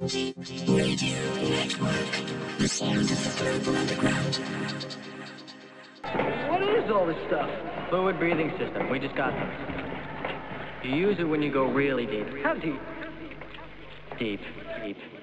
What 0.00 0.14
is 0.14 0.32
all 6.90 7.04
this 7.06 7.18
stuff? 7.26 7.50
Fluid 7.90 8.18
breathing 8.18 8.50
system. 8.58 8.88
We 8.88 8.98
just 8.98 9.14
got 9.14 9.34
them. 9.34 9.50
You 10.84 10.96
use 10.96 11.18
it 11.18 11.24
when 11.24 11.42
you 11.42 11.52
go 11.52 11.66
really 11.66 12.06
deep. 12.06 12.28
How 12.42 12.54
deep? 12.54 12.80
Deep, 14.18 14.40
deep, 14.40 14.40
deep, 14.40 14.96
deep, 14.96 15.19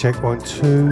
check 0.00 0.22
one, 0.22 0.40
two. 0.40 0.88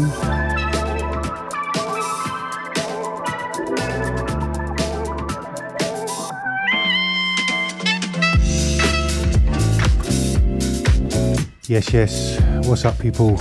Yes, 11.66 11.90
yes. 11.90 12.38
What's 12.66 12.84
up, 12.84 12.98
people? 12.98 13.36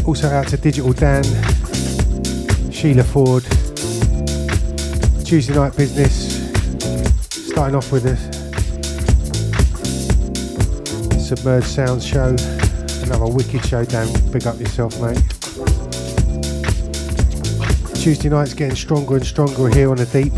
Also 0.03 0.29
out 0.29 0.47
to 0.47 0.57
Digital 0.57 0.93
Dan, 0.93 1.23
Sheila 2.71 3.03
Ford, 3.03 3.43
Tuesday 5.23 5.53
night 5.53 5.77
business. 5.77 6.41
Starting 7.29 7.75
off 7.75 7.91
with 7.91 8.07
a 8.07 8.17
Submerged 11.19 11.67
Sounds 11.67 12.03
show. 12.03 12.35
Another 13.11 13.33
wicked 13.33 13.65
show, 13.65 13.83
Dan. 13.83 14.07
Big 14.31 14.47
up 14.47 14.57
yourself, 14.57 14.97
mate. 15.01 15.17
Tuesday 17.93 18.29
night's 18.29 18.53
getting 18.53 18.73
stronger 18.73 19.17
and 19.17 19.25
stronger 19.25 19.67
here 19.67 19.91
on 19.91 19.97
the 19.97 20.05
deep. 20.05 20.31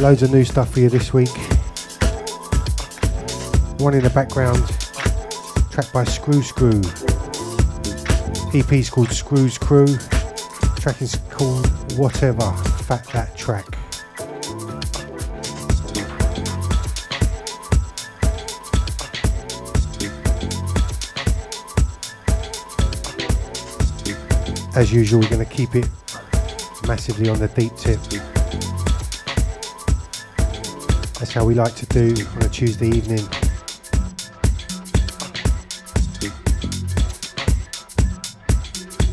Loads 0.00 0.24
of 0.24 0.32
new 0.32 0.44
stuff 0.44 0.72
for 0.72 0.80
you 0.80 0.88
this 0.88 1.14
week. 1.14 1.28
One 3.78 3.94
in 3.94 4.02
the 4.02 4.10
background, 4.12 4.66
track 5.70 5.92
by 5.92 6.02
Screw 6.02 6.42
Screw. 6.42 6.82
EP 8.52 8.72
is 8.72 8.90
called 8.90 9.12
Screws 9.12 9.56
Crew. 9.56 9.86
track 10.80 11.00
is 11.00 11.14
called 11.30 11.68
Whatever. 11.92 12.50
Fat 12.82 13.06
that 13.12 13.36
track. 13.36 13.75
As 24.76 24.92
usual, 24.92 25.20
we're 25.20 25.30
going 25.30 25.46
to 25.46 25.50
keep 25.50 25.74
it 25.74 25.88
massively 26.86 27.30
on 27.30 27.38
the 27.38 27.48
deep 27.48 27.74
tip. 27.76 27.98
That's 31.14 31.32
how 31.32 31.46
we 31.46 31.54
like 31.54 31.74
to 31.76 31.86
do 31.86 32.14
on 32.34 32.42
a 32.42 32.48
Tuesday 32.50 32.88
evening. 32.88 33.26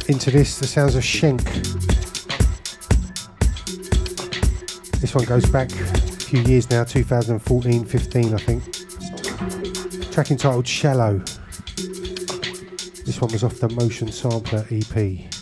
Into 0.10 0.32
this, 0.32 0.60
the 0.60 0.68
sounds 0.68 0.96
of 0.96 1.04
Schenk. 1.06 1.42
This 5.00 5.16
one 5.16 5.24
goes 5.24 5.46
back 5.46 5.72
a 5.72 5.86
few 6.26 6.42
years 6.42 6.70
now, 6.70 6.84
2014 6.84 7.86
15, 7.86 8.34
I 8.34 8.38
think. 8.38 10.12
Track 10.12 10.30
entitled 10.30 10.68
Shallow. 10.68 11.20
This 13.06 13.22
one 13.22 13.32
was 13.32 13.46
off 13.46 13.60
the 13.60 13.70
Motion 13.70 14.12
Sampler 14.12 14.66
EP. 14.70 15.33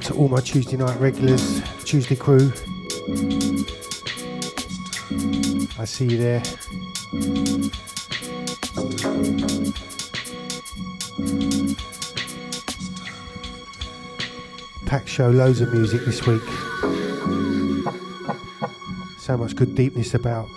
Out 0.00 0.06
to 0.06 0.14
all 0.14 0.28
my 0.28 0.40
Tuesday 0.40 0.76
night 0.76 0.98
regulars, 1.00 1.62
Tuesday 1.84 2.16
crew. 2.16 2.52
I 5.78 5.84
see 5.84 6.06
you 6.06 6.16
there. 6.16 6.42
Pack 14.86 15.06
show, 15.06 15.30
loads 15.30 15.60
of 15.60 15.72
music 15.72 16.02
this 16.04 16.26
week. 16.26 16.42
So 19.18 19.36
much 19.36 19.54
good 19.54 19.74
deepness 19.74 20.14
about. 20.14 20.48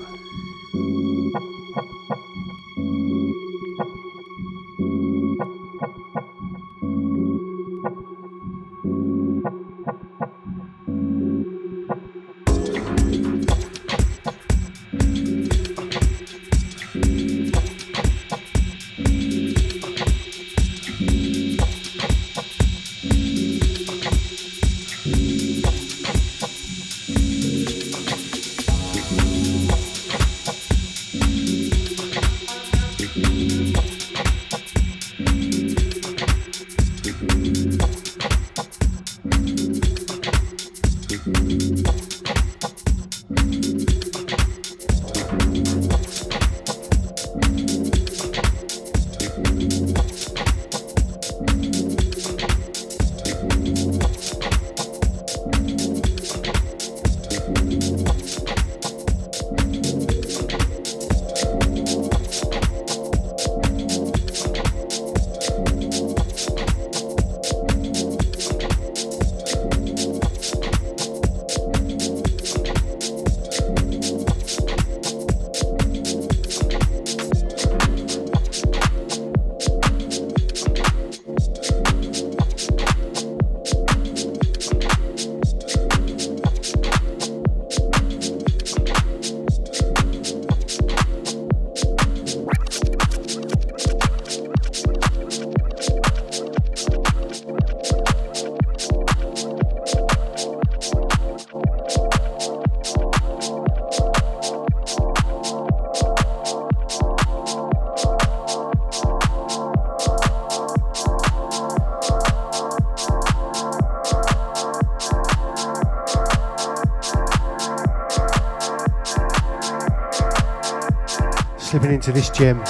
Into 122.05 122.19
this 122.19 122.29
gem. 122.29 122.61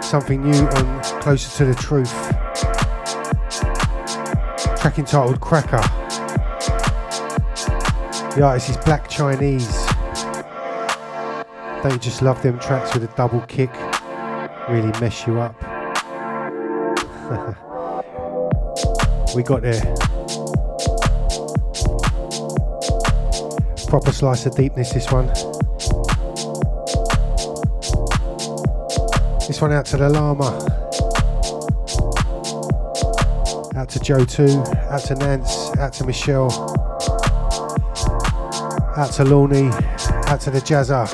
Something 0.00 0.48
new 0.48 0.68
and 0.68 1.02
closer 1.20 1.56
to 1.58 1.64
the 1.64 1.74
truth. 1.74 2.12
Track 4.80 4.98
entitled 5.00 5.40
Cracker. 5.40 5.82
The 8.36 8.42
artist 8.42 8.70
is 8.70 8.76
Black 8.76 9.08
Chinese. 9.08 9.66
Don't 11.82 11.92
you 11.92 11.98
just 11.98 12.22
love 12.22 12.40
them 12.42 12.60
tracks 12.60 12.94
with 12.94 13.02
a 13.02 13.12
double 13.16 13.40
kick? 13.42 13.72
Really 14.68 14.92
mess 15.00 15.26
you 15.26 15.40
up. 15.40 15.56
We 19.36 19.42
got 19.42 19.60
there. 19.60 19.78
Proper 23.88 24.10
slice 24.10 24.46
of 24.46 24.56
deepness, 24.56 24.94
this 24.94 25.12
one. 25.12 25.30
This 29.58 29.62
one 29.62 29.72
out 29.72 29.86
to 29.86 29.96
the 29.96 30.08
Llama. 30.08 30.54
Out 33.76 33.88
to 33.88 33.98
Joe 33.98 34.24
too. 34.24 34.62
Out 34.88 35.00
to 35.06 35.16
Nance. 35.16 35.76
Out 35.78 35.92
to 35.94 36.04
Michelle. 36.04 36.52
Out 38.96 39.10
to 39.14 39.24
Lorne. 39.24 39.72
Out 40.28 40.40
to 40.42 40.52
the 40.52 40.60
Jazza. 40.60 41.12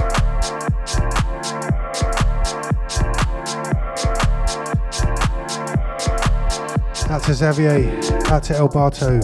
Out 7.09 7.23
to 7.23 7.33
Xavier. 7.33 8.31
Out 8.31 8.43
to 8.43 8.57
El 8.57 8.69
Barto. 8.69 9.21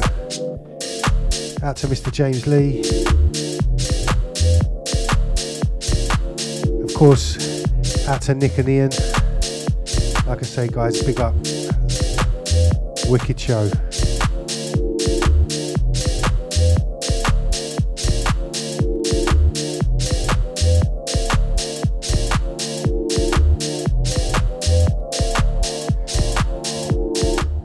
Out 1.63 1.77
to 1.77 1.89
Mr. 1.89 2.11
James 2.11 2.47
Lee. 2.47 2.81
Of 6.83 6.95
course, 6.95 7.50
out 8.11 8.23
to 8.23 8.35
Nick 8.35 8.59
and 8.59 8.69
Ian. 8.69 8.91
Like 10.27 10.41
I 10.41 10.43
say, 10.43 10.67
guys, 10.67 11.01
big 11.01 11.21
up. 11.21 11.33
Wicked 13.09 13.39
show. 13.39 13.71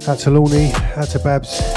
Out 0.08 0.20
to 0.20 0.30
Lorne, 0.30 0.72
out 0.96 1.08
to 1.08 1.20
Babs. 1.24 1.75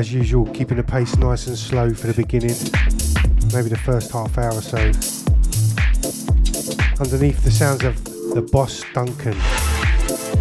As 0.00 0.14
usual, 0.14 0.46
keeping 0.54 0.78
the 0.78 0.82
pace 0.82 1.14
nice 1.16 1.46
and 1.46 1.58
slow 1.58 1.92
for 1.92 2.06
the 2.06 2.14
beginning, 2.14 2.56
maybe 3.52 3.68
the 3.68 3.78
first 3.84 4.10
half 4.10 4.38
hour 4.38 4.54
or 4.54 4.62
so. 4.62 4.78
Underneath 6.98 7.44
the 7.44 7.50
sounds 7.50 7.84
of 7.84 8.02
the 8.34 8.40
Boss 8.50 8.82
Duncan, 8.94 9.34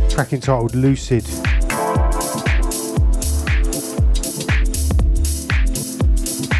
track 0.09 0.31
entitled 0.31 0.75
Lucid. 0.75 1.25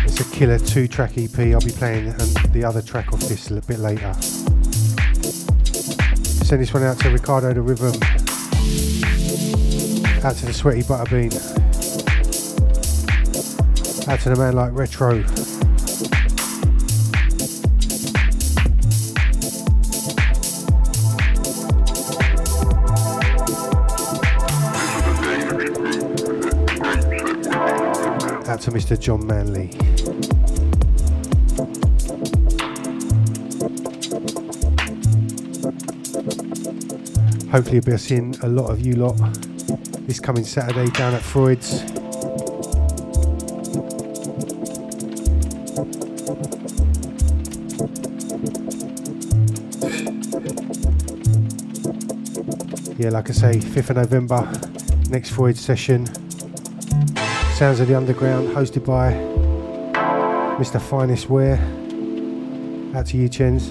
It's 0.03 0.20
a 0.20 0.25
killer 0.36 0.60
two 0.60 0.89
track 0.89 1.18
EP, 1.18 1.39
I'll 1.39 1.62
be 1.62 1.72
playing 1.72 2.10
um, 2.10 2.34
the 2.51 2.65
other 2.65 2.82
track 2.82 3.13
off 3.13 3.22
this 3.22 3.50
a 3.50 3.62
bit 3.62 3.79
later. 3.79 4.13
Send 6.44 6.62
this 6.62 6.74
one 6.74 6.84
out 6.84 7.00
to 7.00 7.10
Ricardo 7.12 7.53
the 7.53 7.62
Rhythm. 7.62 7.94
Out 10.22 10.36
to 10.36 10.46
the 10.46 10.53
sweaty 10.53 10.84
butterbean. 10.84 11.59
Out 14.10 14.20
to 14.22 14.30
the 14.30 14.36
man 14.38 14.56
like 14.56 14.74
Retro. 14.74 15.20
Out 28.50 28.62
to 28.62 28.72
Mr. 28.72 29.00
John 29.00 29.28
Manley. 29.28 29.68
Hopefully, 37.51 37.78
I'll 37.78 37.82
be 37.84 37.98
seeing 38.00 38.36
a 38.42 38.48
lot 38.48 38.72
of 38.72 38.84
you 38.84 38.96
lot 38.96 39.18
this 40.08 40.20
coming 40.20 40.44
Saturday 40.44 40.89
down 40.89 41.13
at 41.13 41.22
Freud's. 41.22 41.99
Yeah, 53.00 53.10
like 53.12 53.29
I 53.29 53.34
say, 53.34 53.60
5th 53.60 53.91
of 53.91 53.96
November, 53.96 54.51
next 55.10 55.29
Freud 55.29 55.56
session. 55.56 56.06
Sounds 57.56 57.79
of 57.79 57.88
the 57.88 57.96
Underground, 57.96 58.50
hosted 58.50 58.86
by 58.86 59.13
Mr. 60.62 60.82
Finest 60.82 61.29
Wear. 61.29 61.56
Out 62.94 63.06
to 63.06 63.15
you, 63.15 63.29
Chens. 63.29 63.70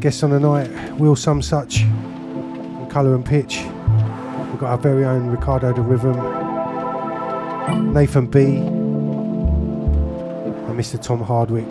Guests 0.00 0.22
on 0.22 0.30
the 0.30 0.40
night, 0.40 0.70
Will 0.98 1.14
Some 1.14 1.42
Such, 1.42 1.82
and 1.82 2.90
Colour 2.90 3.14
and 3.14 3.26
Pitch. 3.26 3.58
We've 3.58 4.58
got 4.58 4.70
our 4.70 4.78
very 4.78 5.04
own 5.04 5.26
Ricardo 5.26 5.74
de 5.74 5.82
Rhythm, 5.82 6.16
Nathan 7.92 8.28
B, 8.28 8.56
and 8.56 10.78
Mr. 10.78 10.98
Tom 10.98 11.20
Hardwick. 11.20 11.68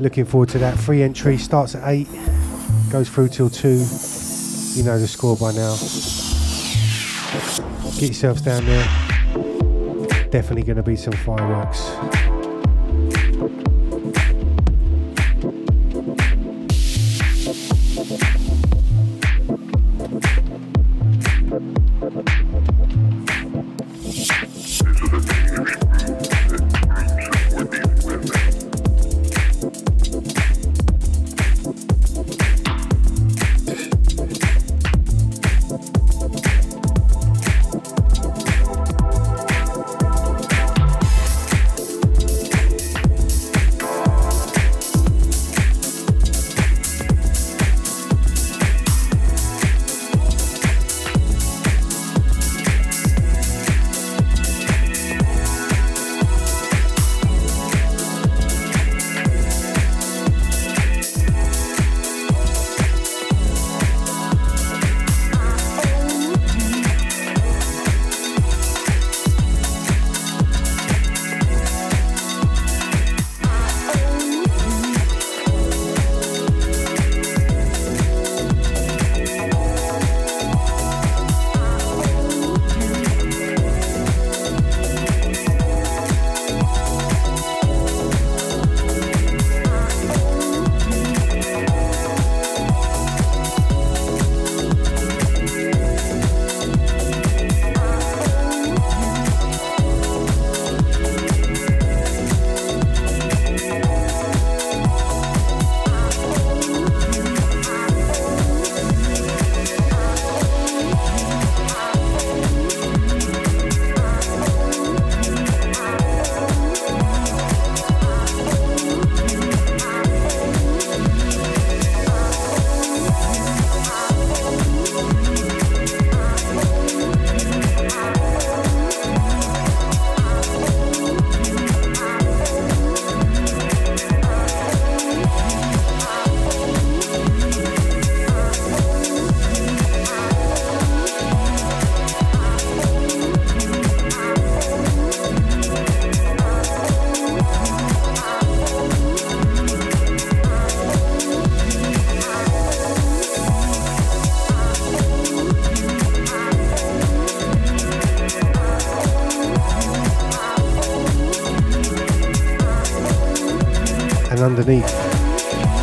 Looking 0.00 0.24
forward 0.24 0.48
to 0.50 0.58
that. 0.58 0.78
Free 0.78 1.02
entry 1.02 1.36
starts 1.36 1.74
at 1.74 1.86
8, 1.86 2.08
goes 2.90 3.10
through 3.10 3.28
till 3.28 3.50
2. 3.50 3.68
You 3.68 4.82
know 4.82 4.98
the 4.98 5.06
score 5.06 5.36
by 5.36 5.52
now. 5.52 5.76
Get 7.98 8.08
yourselves 8.08 8.40
down 8.40 8.64
there. 8.64 8.84
Definitely 10.30 10.62
going 10.62 10.78
to 10.78 10.82
be 10.82 10.96
some 10.96 11.12
fireworks. 11.12 12.29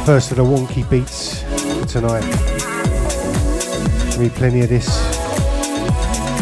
First 0.07 0.31
of 0.31 0.37
the 0.37 0.43
wonky 0.43 0.89
beats 0.89 1.41
tonight. 1.91 2.23
Read 4.17 4.31
plenty 4.35 4.61
of 4.61 4.69
this 4.69 4.87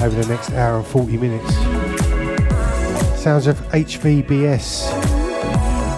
over 0.04 0.22
the 0.22 0.28
next 0.30 0.52
hour 0.52 0.78
and 0.78 0.86
40 0.86 1.18
minutes. 1.18 1.52
Sounds 3.20 3.48
of 3.48 3.58
HVBS, 3.72 4.92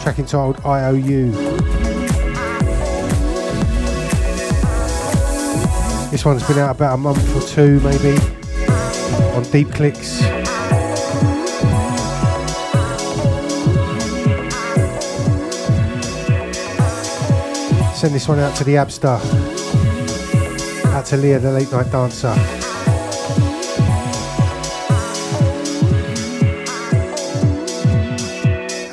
track 0.02 0.18
entitled 0.18 0.66
IOU. 0.66 1.32
This 6.10 6.24
one's 6.24 6.48
been 6.48 6.60
out 6.60 6.74
about 6.74 6.94
a 6.94 6.98
month 6.98 7.36
or 7.36 7.46
two, 7.46 7.82
maybe, 7.82 8.18
on 9.36 9.44
Deep 9.52 9.70
Clicks. 9.74 10.37
Send 17.98 18.14
this 18.14 18.28
one 18.28 18.38
out 18.38 18.56
to 18.58 18.64
the 18.64 18.76
Abstar. 18.76 19.20
Out 20.94 21.04
to 21.08 21.18
Leah, 21.18 21.40
the 21.40 21.52
late 21.52 21.72
night 21.72 21.92
dancer. 21.92 22.28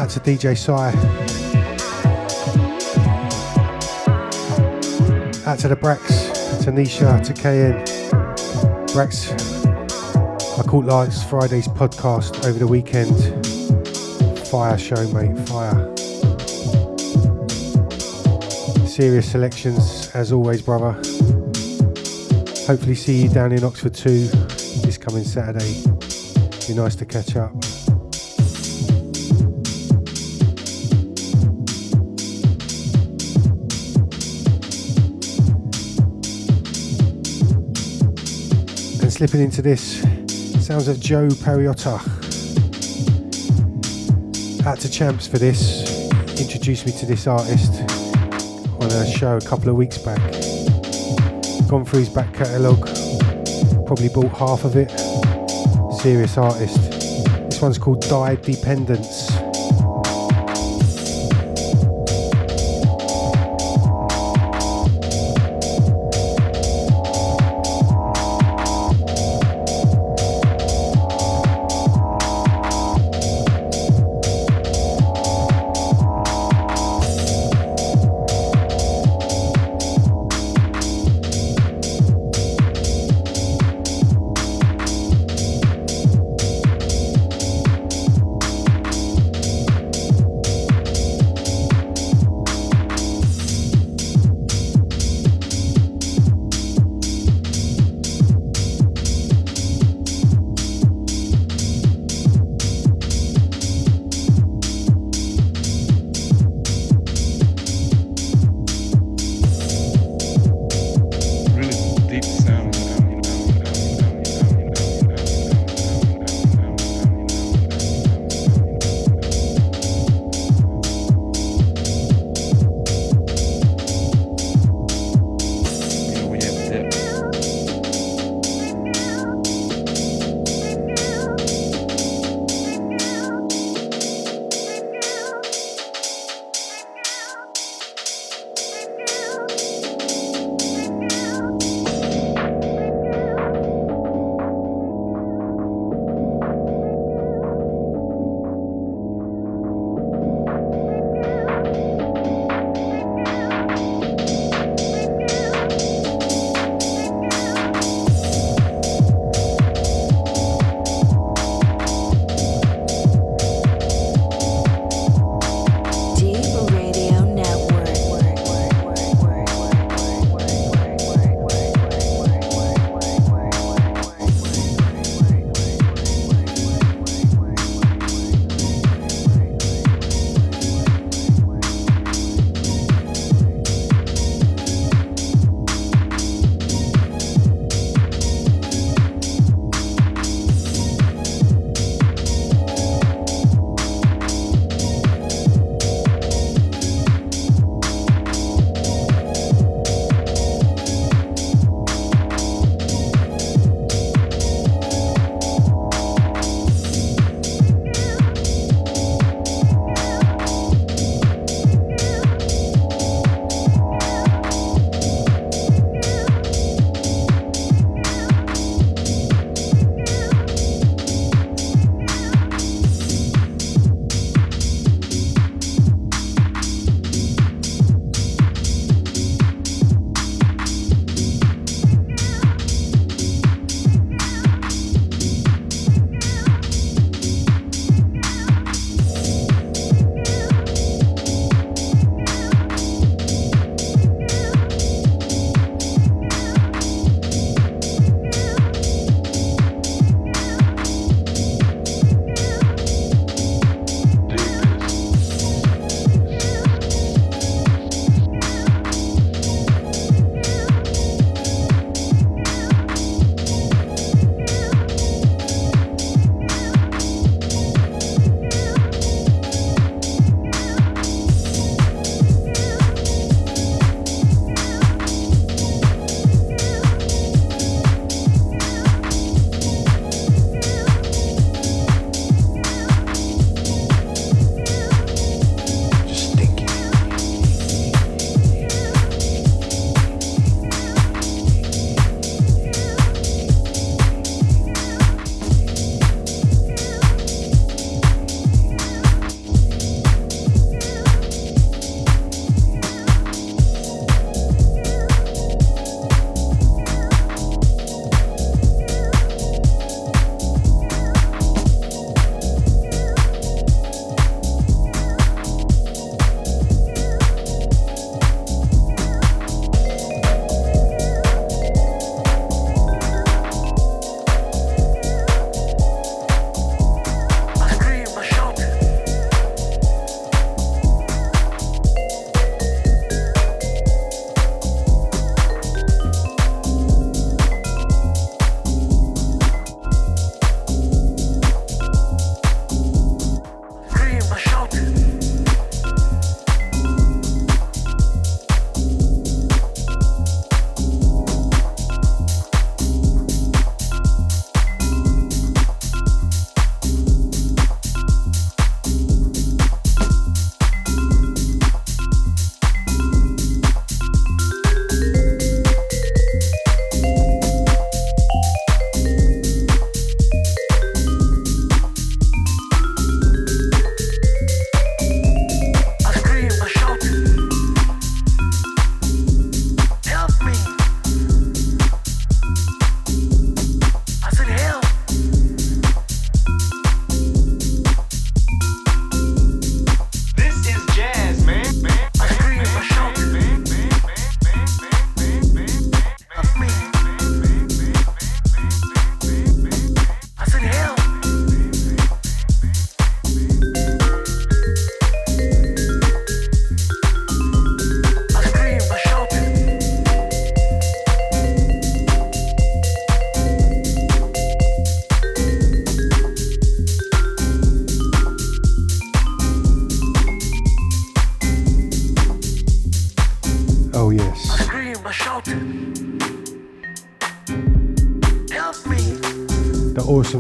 Out 0.01 0.09
to 0.09 0.21
DJ 0.21 0.57
Sai. 0.57 0.89
Out 5.47 5.59
to 5.59 5.69
the 5.69 5.77
Brax, 5.77 6.65
to 6.65 6.71
Nisha, 6.73 7.23
to 7.25 7.35
KN. 7.35 7.85
Brax, 8.95 9.35
I 10.59 10.63
caught 10.63 10.87
last 10.87 11.29
Friday's 11.29 11.69
podcast 11.69 12.47
over 12.47 12.59
the 12.59 12.67
weekend. 12.67 13.15
Fire 14.49 14.79
show, 14.79 15.07
mate, 15.13 15.47
fire. 15.47 15.94
Serious 18.95 19.33
selections, 19.33 20.09
as 20.15 20.31
always, 20.31 20.63
brother. 20.63 20.93
Hopefully, 22.65 22.95
see 22.95 23.23
you 23.25 23.29
down 23.29 23.51
in 23.51 23.65
Oxford 23.65 23.93
too 23.93 24.29
this 24.85 24.99
coming 24.99 25.25
Saturday. 25.25 25.83
Be 26.69 26.75
nice 26.75 26.95
to 26.95 27.05
catch 27.05 27.35
up. 27.35 27.51
And 39.03 39.13
slipping 39.13 39.41
into 39.41 39.61
this, 39.61 40.03
sounds 40.65 40.87
of 40.87 41.01
Joe 41.01 41.27
Pariotta. 41.31 41.99
Out 44.65 44.79
to 44.79 44.89
Champs 44.89 45.27
for 45.27 45.39
this. 45.39 45.83
Introduced 46.41 46.87
me 46.87 46.93
to 46.93 47.07
this 47.07 47.27
artist 47.27 47.94
a 48.95 49.07
show 49.07 49.37
a 49.37 49.41
couple 49.41 49.69
of 49.69 49.77
weeks 49.77 49.99
back. 49.99 50.21
Gone 51.69 51.85
through 51.85 52.01
his 52.01 52.09
back 52.09 52.33
catalogue, 52.33 52.87
probably 53.87 54.09
bought 54.09 54.33
half 54.33 54.65
of 54.65 54.77
it. 54.77 54.91
Serious 56.01 56.37
artist. 56.39 56.91
This 57.51 57.61
one's 57.61 57.79
called 57.79 58.03
Die 58.03 58.35
Dependence. 58.37 59.14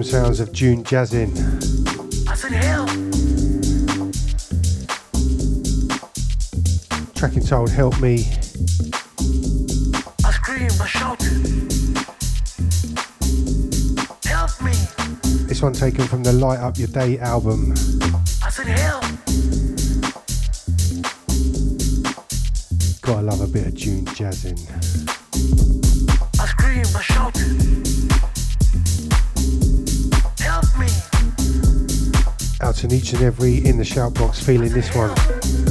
Sounds 0.05 0.39
of 0.39 0.53
June 0.53 0.85
Jazzin. 0.85 1.33
I 2.29 2.35
said, 2.35 2.53
help. 2.53 2.89
Track 7.15 7.35
entitled 7.35 7.71
Help 7.71 7.99
Me. 8.01 8.27
I 10.25 10.31
scream, 10.31 10.71
I 10.79 10.87
shout. 10.87 11.23
Help 14.25 14.63
me. 14.63 14.73
This 15.49 15.63
one 15.63 15.73
taken 15.73 16.07
from 16.07 16.23
the 16.23 16.33
Light 16.35 16.61
Up 16.61 16.77
Your 16.77 16.89
Day 16.89 17.19
album. 17.19 17.73
I 18.43 18.51
said, 18.51 18.67
help. 18.67 19.05
Gotta 23.01 23.23
love 23.23 23.41
a 23.41 23.47
bit 23.47 23.67
of 23.69 23.75
June 23.75 24.05
Jazzin. 24.07 24.61
I 26.39 26.47
scream, 26.47 26.85
I 26.95 27.03
shout. 27.03 27.84
To 32.85 32.95
each 32.95 33.15
and 33.15 33.23
every 33.23 33.65
in 33.65 33.79
the 33.79 33.85
shout 33.85 34.13
box 34.13 34.45
feeling 34.45 34.71
this 34.71 34.95
one. 34.95 35.64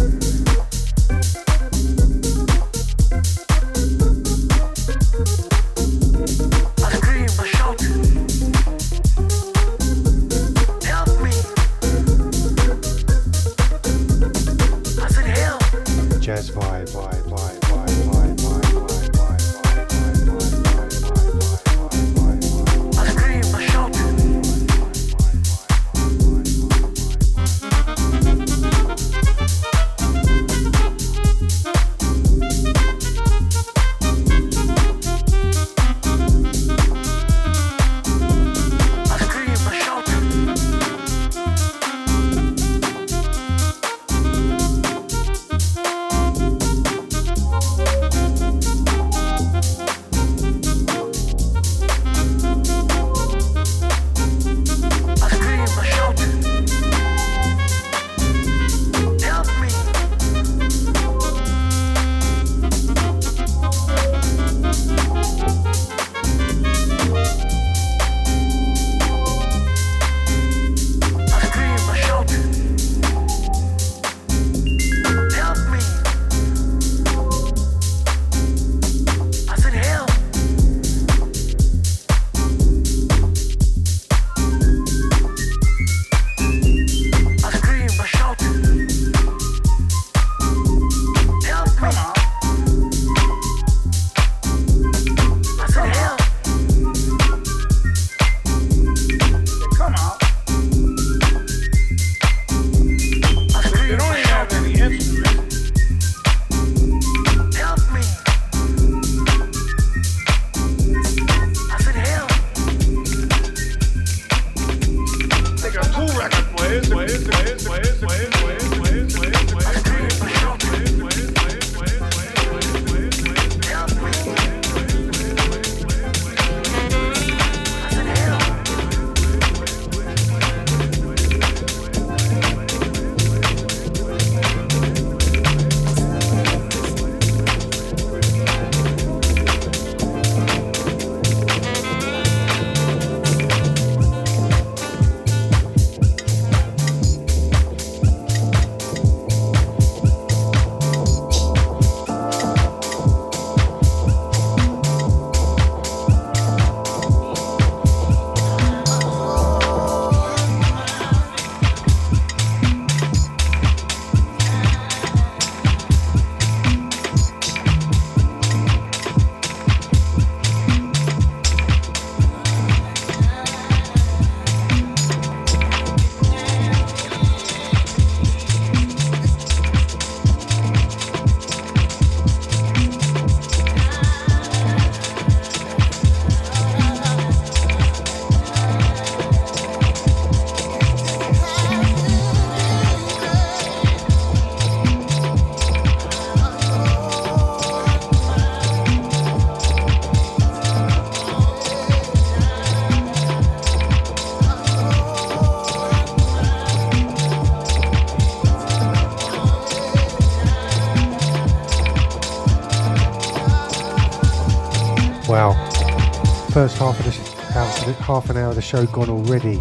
Half, 218.04 218.30
an 218.30 218.36
hour 218.36 218.50
of 218.50 218.56
the 218.56 218.62
show 218.62 218.86
gone 218.88 219.10
already. 219.10 219.58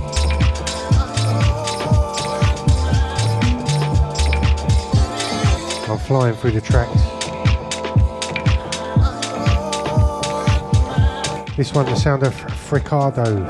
I'm 5.88 5.98
flying 5.98 6.34
through 6.34 6.50
the 6.50 6.60
tracks. 6.60 6.90
This 11.56 11.72
one, 11.72 11.86
the 11.86 11.94
sound 11.94 12.24
of 12.24 12.34
Fricado. 12.34 13.46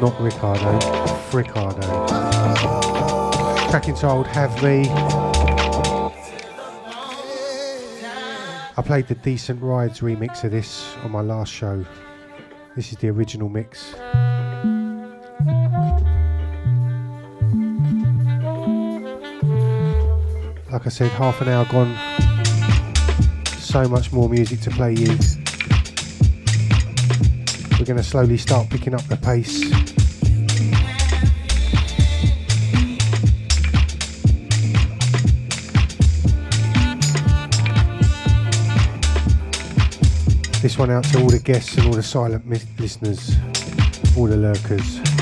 Not 0.00 0.20
Ricardo, 0.20 0.80
Fricado. 1.30 2.10
Track 3.70 3.88
entitled 3.88 4.26
Have 4.26 4.60
Me. 4.60 4.90
I 8.76 8.82
played 8.84 9.06
the 9.06 9.14
Decent 9.14 9.62
Rides 9.62 10.00
remix 10.00 10.42
of 10.42 10.50
this 10.50 10.96
on 11.04 11.12
my 11.12 11.20
last 11.20 11.52
show. 11.52 11.84
This 12.76 12.92
is 12.92 12.98
the 12.98 13.08
original 13.08 13.48
mix. 13.48 13.94
Like 20.70 20.84
I 20.84 20.90
said, 20.90 21.10
half 21.12 21.40
an 21.40 21.48
hour 21.48 21.64
gone. 21.64 21.96
so 23.58 23.88
much 23.88 24.12
more 24.12 24.28
music 24.28 24.60
to 24.60 24.70
play 24.70 24.92
you. 24.92 25.16
We're 27.78 27.86
going 27.86 27.96
to 27.96 28.02
slowly 28.02 28.36
start 28.36 28.68
picking 28.68 28.92
up 28.92 29.04
the 29.04 29.16
pace. 29.16 29.75
This 40.76 40.80
one 40.80 40.90
out 40.90 41.04
to 41.04 41.22
all 41.22 41.30
the 41.30 41.38
guests 41.38 41.74
and 41.78 41.86
all 41.86 41.94
the 41.94 42.02
silent 42.02 42.44
mi- 42.44 42.60
listeners, 42.78 43.34
all 44.14 44.26
the 44.26 44.36
lurkers. 44.36 45.15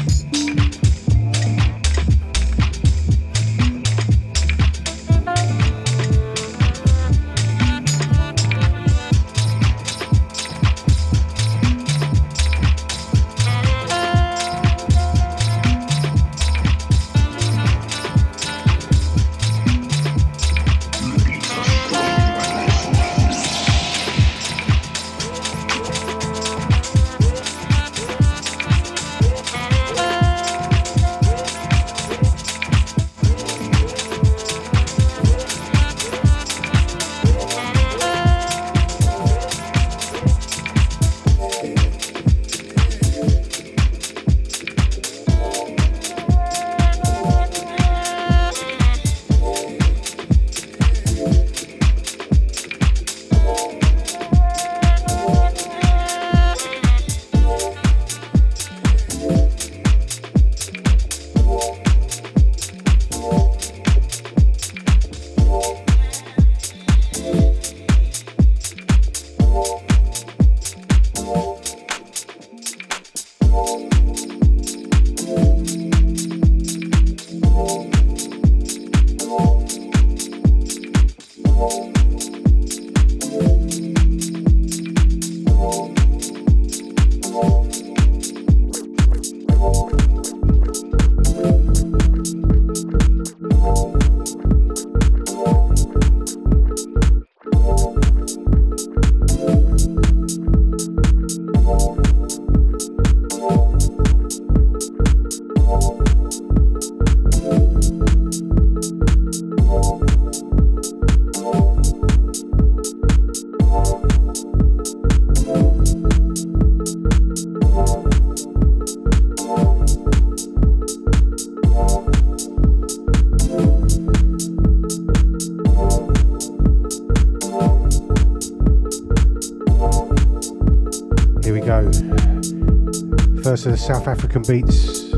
First 133.45 133.66
of 133.66 133.72
the 133.72 133.76
South 133.78 134.09
African 134.09 134.40
beats. 134.40 135.11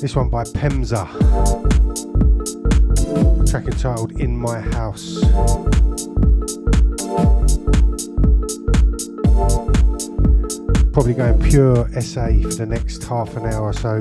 This 0.00 0.14
one 0.14 0.28
by 0.28 0.44
Pemza. 0.44 1.08
Track 3.50 3.64
entitled 3.64 4.12
In 4.20 4.36
My 4.36 4.60
House. 4.60 5.18
Probably 10.92 11.14
going 11.14 11.36
pure 11.42 11.88
SA 12.00 12.28
for 12.42 12.54
the 12.54 12.66
next 12.68 13.02
half 13.02 13.36
an 13.36 13.46
hour 13.46 13.64
or 13.64 13.72
so. 13.72 13.96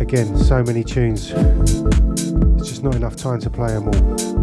Again, 0.00 0.36
so 0.36 0.64
many 0.64 0.82
tunes. 0.82 1.30
It's 1.30 2.68
just 2.68 2.82
not 2.82 2.96
enough 2.96 3.14
time 3.14 3.38
to 3.38 3.50
play 3.50 3.68
them 3.68 3.86
all. 3.86 4.35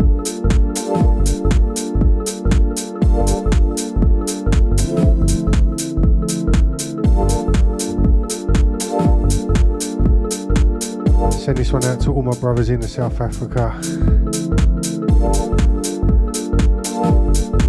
One 11.73 11.85
out 11.85 11.99
to 11.99 12.11
all 12.11 12.21
my 12.21 12.35
brothers 12.35 12.69
in 12.69 12.79
South 12.83 13.19
Africa. 13.19 13.71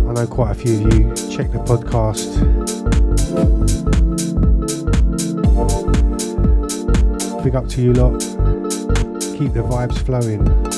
I 0.07 0.13
know 0.13 0.27
quite 0.27 0.51
a 0.51 0.55
few 0.55 0.75
of 0.75 0.93
you 0.93 1.15
check 1.35 1.51
the 1.51 1.59
podcast. 1.65 2.35
Big 7.43 7.55
up 7.55 7.67
to 7.69 7.81
you 7.81 7.95
lot. 7.95 8.21
Keep 9.39 9.55
the 9.55 9.63
vibes 9.63 9.97
flowing. 10.05 10.74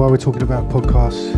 While 0.00 0.08
we're 0.08 0.16
talking 0.16 0.40
about 0.40 0.66
podcasts, 0.70 1.30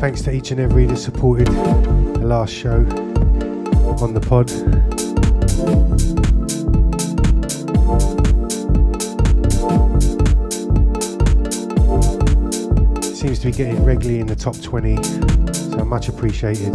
Thanks 0.00 0.22
to 0.22 0.32
each 0.32 0.52
and 0.52 0.60
every 0.60 0.86
that 0.86 0.96
supported 0.96 1.48
the 1.48 2.24
last 2.24 2.50
show 2.50 2.76
on 4.00 4.14
the 4.14 4.20
pod. 4.20 4.48
Seems 13.04 13.40
to 13.40 13.46
be 13.48 13.52
getting 13.52 13.84
regularly 13.84 14.20
in 14.20 14.26
the 14.28 14.36
top 14.36 14.58
20, 14.62 15.02
so 15.52 15.84
much 15.84 16.08
appreciated. 16.08 16.72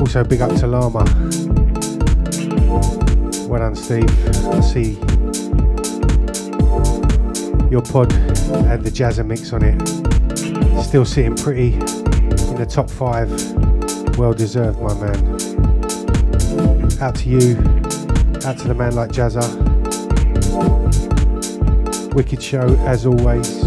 Also, 0.00 0.24
big 0.24 0.40
up 0.40 0.50
to 0.58 0.66
Lama. 0.66 1.21
Well 3.52 3.60
done, 3.60 3.76
Steve. 3.76 4.08
I 4.46 4.60
see 4.60 4.92
your 7.70 7.82
pod 7.82 8.10
had 8.64 8.82
the 8.82 8.90
Jazza 8.90 9.26
mix 9.26 9.52
on 9.52 9.62
it. 9.62 10.82
Still 10.82 11.04
sitting 11.04 11.36
pretty 11.36 11.74
in 11.74 12.56
the 12.56 12.66
top 12.66 12.88
five. 12.88 13.28
Well 14.16 14.32
deserved, 14.32 14.80
my 14.80 14.94
man. 14.94 15.18
Out 17.02 17.14
to 17.16 17.28
you. 17.28 17.58
Out 18.46 18.56
to 18.56 18.68
the 18.68 18.74
man 18.74 18.94
like 18.94 19.10
Jazza. 19.10 19.44
Wicked 22.14 22.42
show 22.42 22.74
as 22.86 23.04
always. 23.04 23.61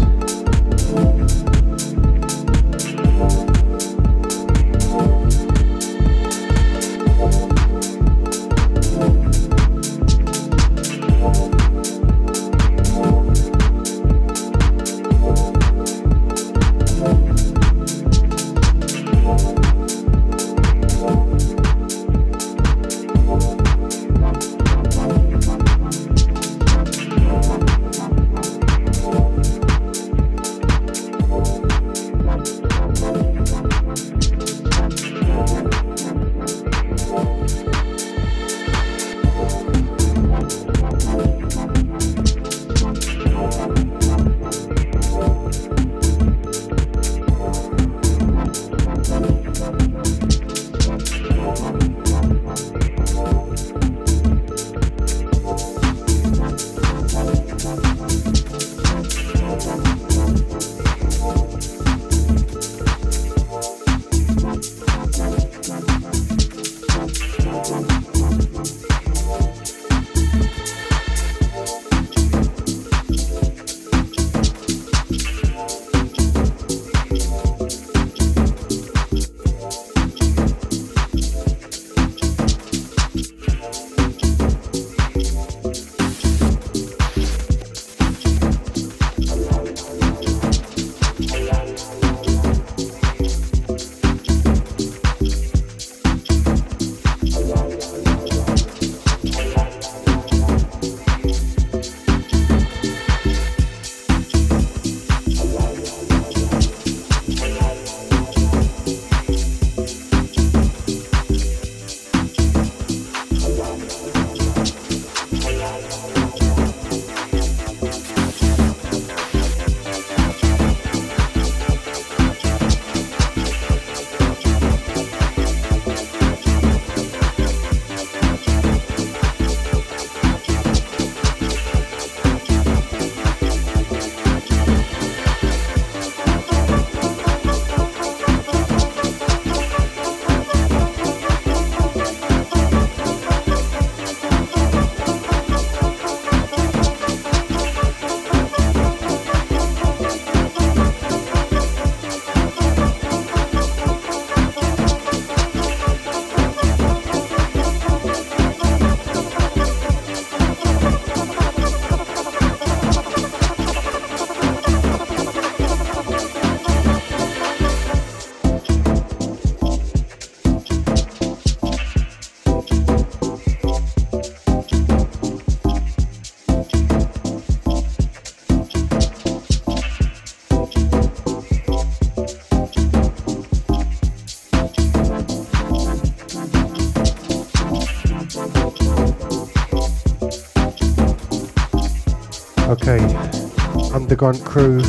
Underground 194.18 194.46
Crew. 194.46 194.80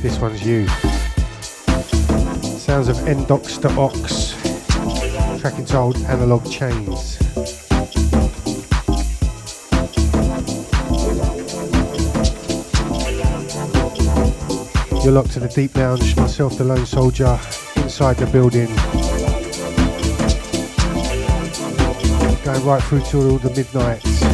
This 0.00 0.18
one's 0.18 0.44
you. 0.44 0.66
Sounds 2.58 2.88
of 2.88 2.96
Endox 3.06 3.60
to 3.62 3.70
Ox. 3.78 4.32
Track 5.40 5.60
entitled 5.60 5.96
Analog 6.06 6.50
Chains. 6.50 7.20
You're 15.04 15.12
locked 15.12 15.30
to 15.34 15.40
the 15.40 15.52
Deep 15.54 15.76
Lounge, 15.76 16.16
myself, 16.16 16.58
the 16.58 16.64
Lone 16.64 16.84
Soldier, 16.84 17.38
inside 17.76 18.16
the 18.16 18.26
building. 18.26 18.66
Going 22.44 22.66
right 22.66 22.82
through 22.82 23.02
till 23.02 23.30
all 23.30 23.38
the 23.38 23.50
midnights. 23.50 24.31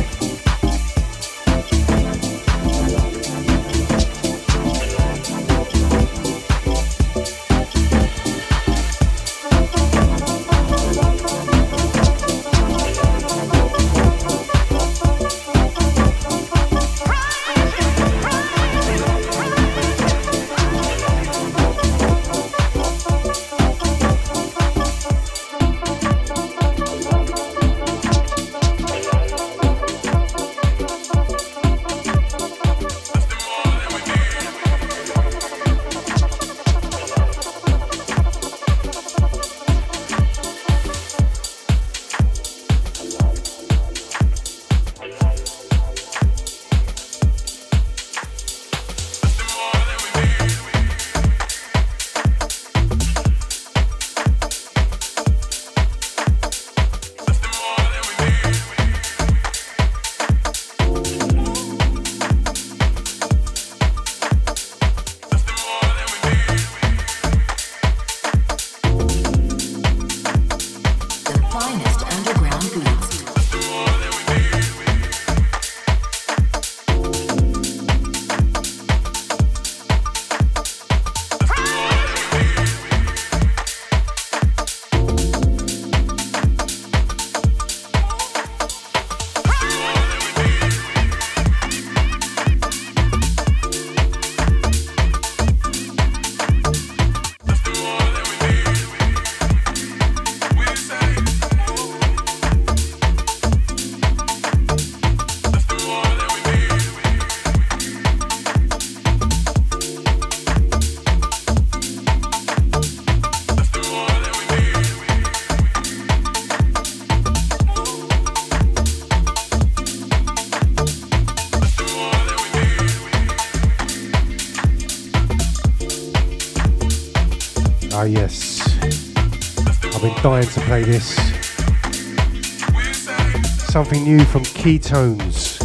Something 133.99 134.16
new 134.16 134.24
from 134.26 134.44
Keytones. 134.44 135.59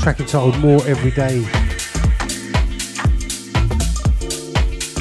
Track 0.00 0.20
entitled 0.20 0.56
More 0.60 0.80
Every 0.86 1.10
Day. 1.10 1.42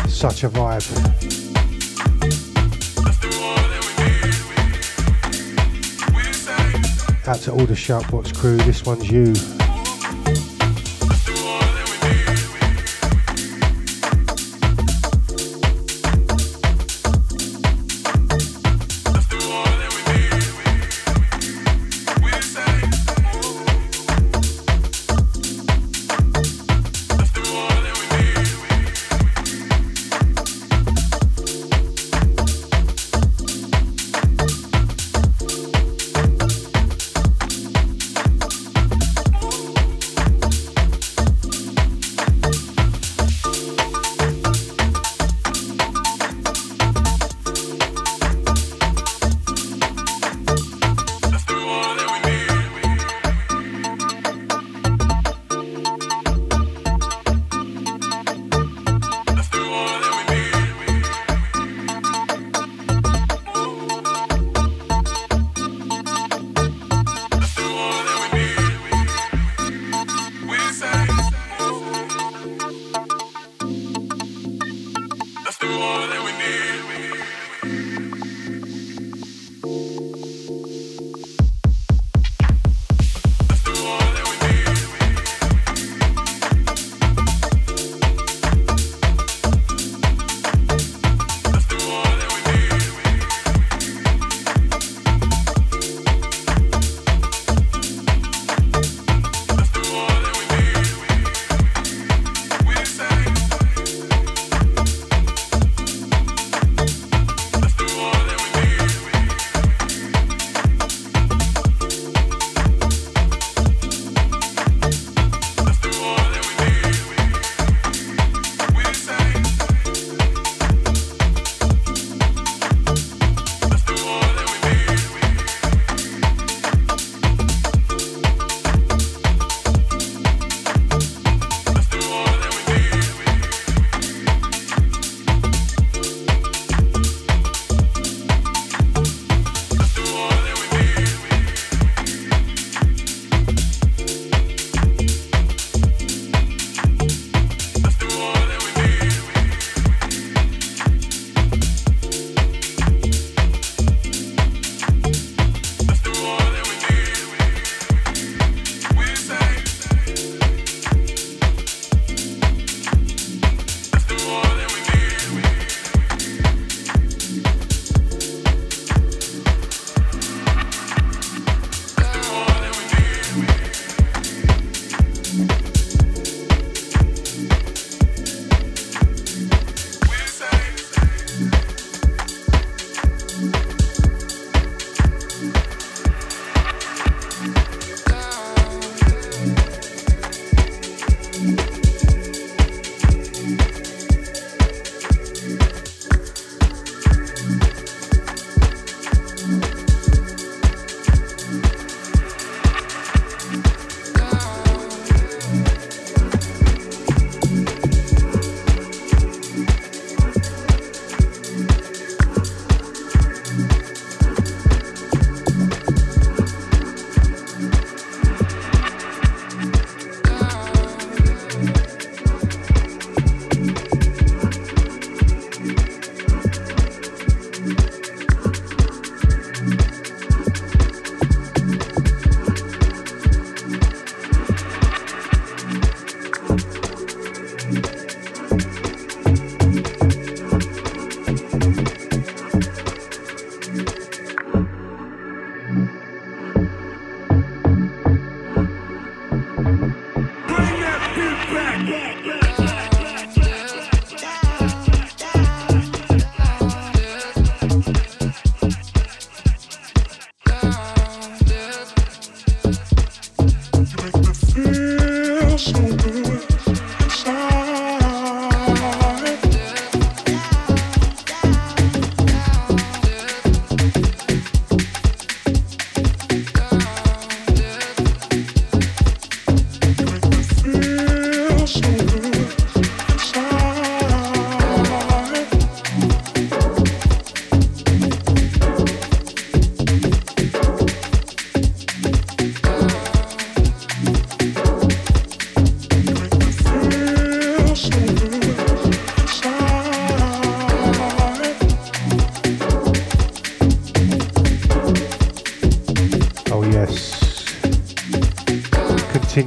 Such 0.07 0.43
a 0.43 0.49
vibe. 0.49 0.89
Out 7.27 7.39
to 7.41 7.51
all 7.51 7.65
the 7.67 7.75
Sharpbox 7.75 8.35
crew, 8.35 8.57
this 8.57 8.83
one's 8.83 9.11
you. 9.11 9.58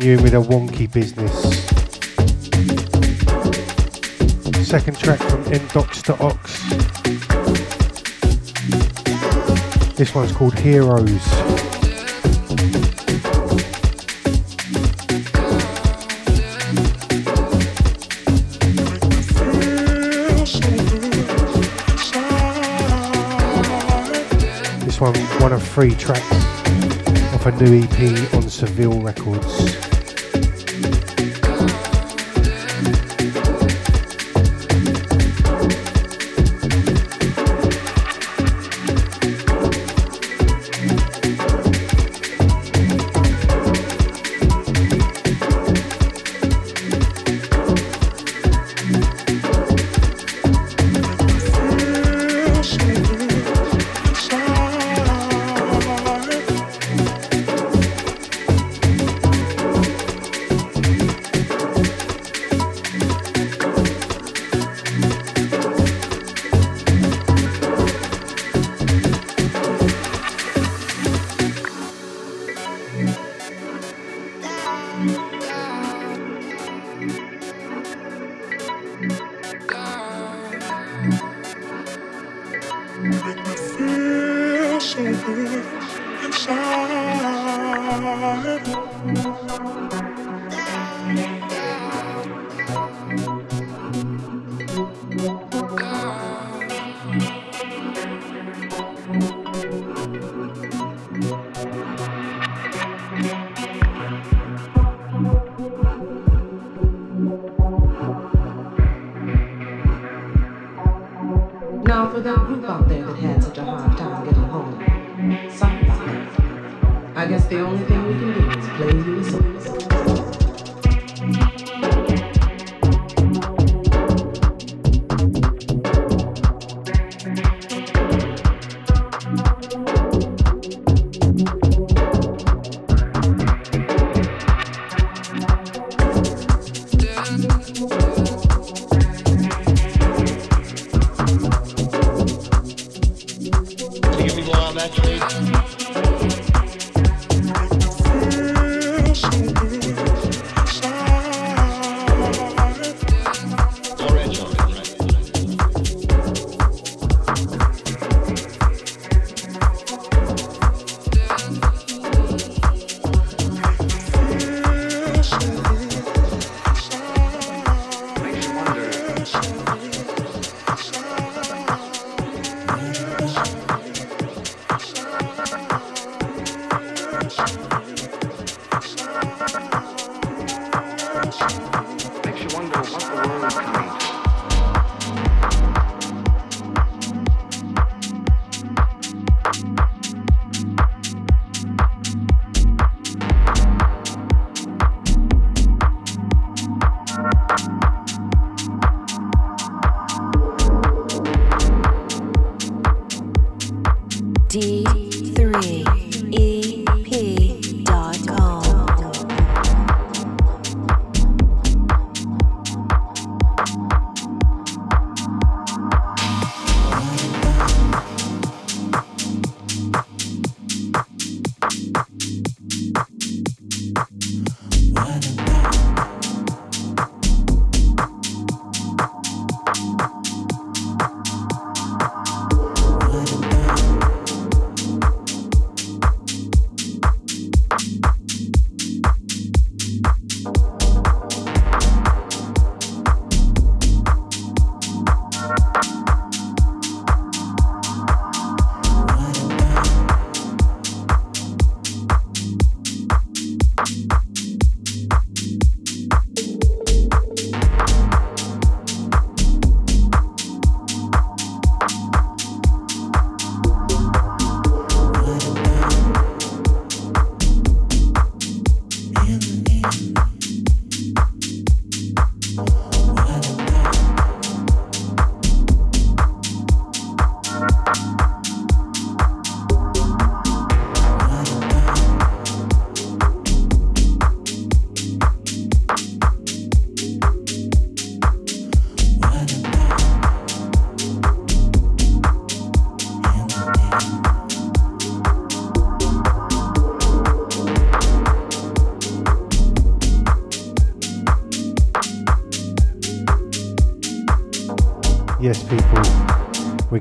Continuing 0.02 0.24
with 0.24 0.34
a 0.34 0.38
wonky 0.38 0.92
business. 0.92 1.32
Second 4.66 4.98
track 4.98 5.20
from 5.20 5.44
Endox 5.44 6.02
to 6.02 6.18
Ox. 6.18 6.58
This 9.94 10.12
one's 10.12 10.32
called 10.32 10.58
Heroes. 10.58 11.06
This 24.84 25.00
one, 25.00 25.14
one 25.40 25.52
of 25.52 25.62
three 25.62 25.94
tracks 25.94 26.28
off 27.32 27.46
a 27.46 27.52
new 27.52 27.84
EP 27.84 28.34
on 28.34 28.48
Seville 28.48 29.00
Records. 29.00 29.91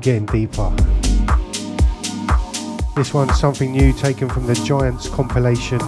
getting 0.02 0.26
deeper. 0.26 0.70
This 2.96 3.14
one's 3.14 3.40
something 3.40 3.72
new 3.72 3.94
taken 3.94 4.28
from 4.30 4.48
the 4.48 4.56
Giants 4.66 5.08
compilation. 5.08 5.80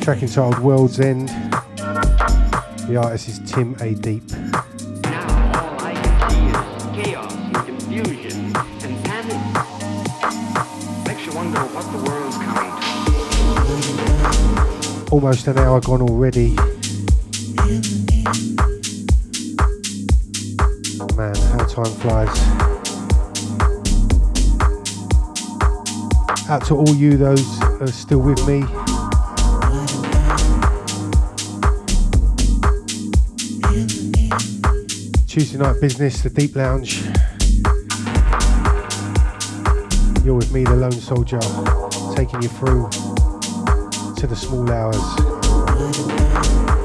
Track 0.00 0.22
entitled 0.22 0.58
World's 0.58 0.98
End. 0.98 1.28
The 2.88 3.00
artist 3.00 3.28
is 3.28 3.38
Tim 3.50 3.76
A. 3.80 3.94
Deep. 3.94 4.24
Almost 15.12 15.46
an 15.46 15.58
hour 15.58 15.80
gone 15.80 16.02
already. 16.02 16.56
Out 26.62 26.68
to 26.68 26.76
all 26.76 26.94
you, 26.94 27.16
those 27.16 27.58
still 27.92 28.20
with 28.20 28.38
me. 28.46 28.60
Tuesday 35.26 35.58
night 35.58 35.80
business, 35.80 36.22
the 36.22 36.30
Deep 36.32 36.54
Lounge. 36.54 37.02
You're 40.24 40.36
with 40.36 40.52
me, 40.52 40.62
the 40.62 40.76
Lone 40.76 40.92
Soldier, 40.92 41.40
taking 42.14 42.42
you 42.42 42.48
through 42.48 42.88
to 44.14 44.28
the 44.28 44.36
small 44.36 44.70
hours. 44.70 46.81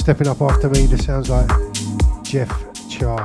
Stepping 0.00 0.28
up 0.28 0.40
after 0.40 0.70
me, 0.70 0.86
this 0.86 1.04
sounds 1.04 1.28
like 1.28 1.46
Jeff 2.22 2.50
Char. 2.88 3.22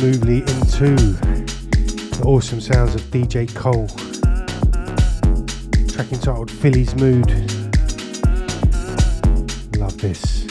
Smoothly 0.00 0.38
into 0.38 0.96
the 0.96 2.22
awesome 2.24 2.58
sounds 2.58 2.94
of 2.94 3.02
DJ 3.10 3.54
Cole. 3.54 3.86
Track 5.88 6.10
entitled 6.10 6.50
Philly's 6.50 6.94
Mood. 6.94 7.28
Love 9.76 9.98
this. 9.98 10.49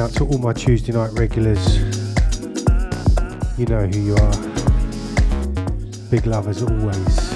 Out 0.00 0.10
to 0.14 0.24
all 0.24 0.38
my 0.38 0.54
Tuesday 0.54 0.92
night 0.92 1.10
regulars. 1.12 1.76
You 3.58 3.66
know 3.66 3.86
who 3.86 4.00
you 4.00 4.16
are. 4.16 4.36
Big 6.10 6.26
love 6.26 6.48
as 6.48 6.62
always. 6.62 7.29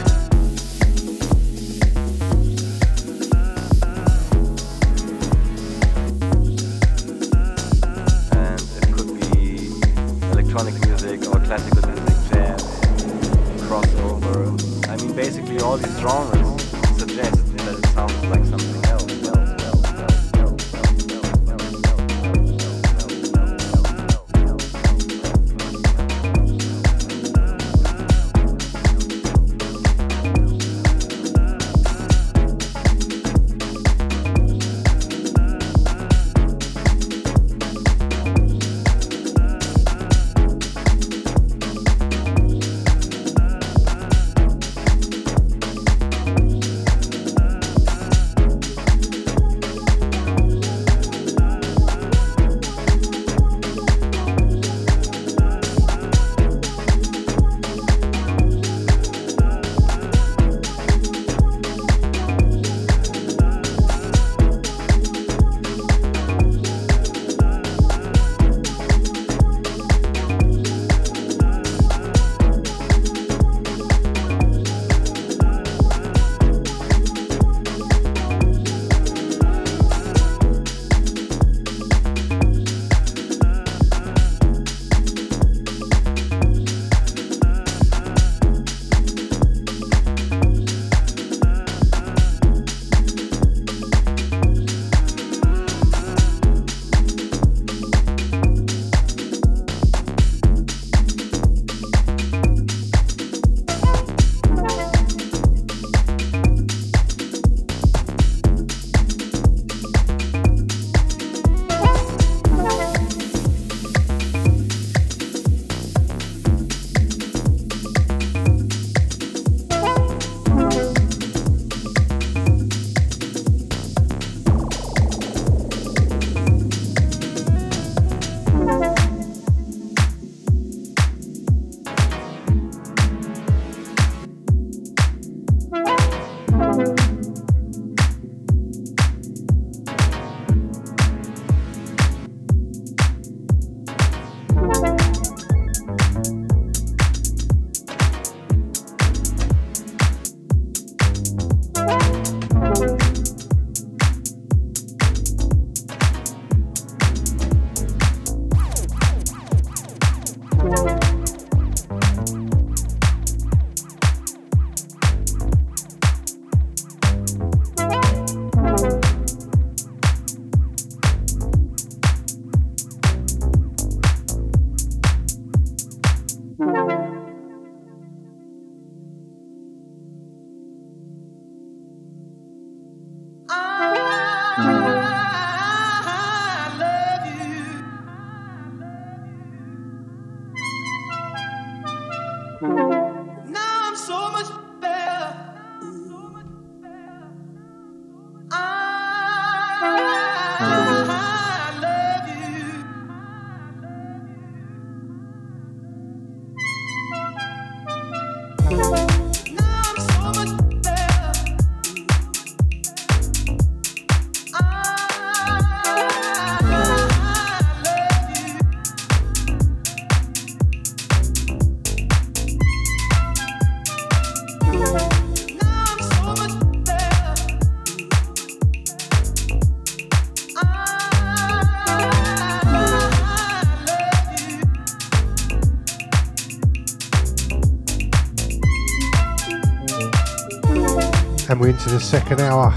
We're 241.65 241.71
into 241.71 241.89
the 241.89 242.01
second 242.01 242.43
hour. 242.43 242.71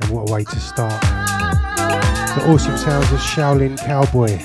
And 0.00 0.10
what 0.10 0.30
a 0.30 0.32
way 0.32 0.44
to 0.44 0.60
start. 0.60 0.98
The 1.02 2.44
awesome 2.48 2.78
sounds 2.78 3.12
of 3.12 3.18
Shaolin 3.18 3.78
Cowboy. 3.78 4.38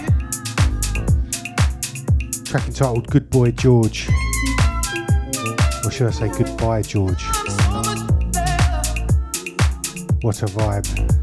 Track 2.43 2.67
entitled 2.67 3.07
Good 3.07 3.29
Boy 3.29 3.51
George. 3.51 4.09
Or 5.85 5.91
should 5.91 6.07
I 6.07 6.11
say 6.11 6.27
Goodbye 6.27 6.81
George? 6.81 7.23
What 10.21 10.43
a 10.43 10.47
vibe. 10.47 11.16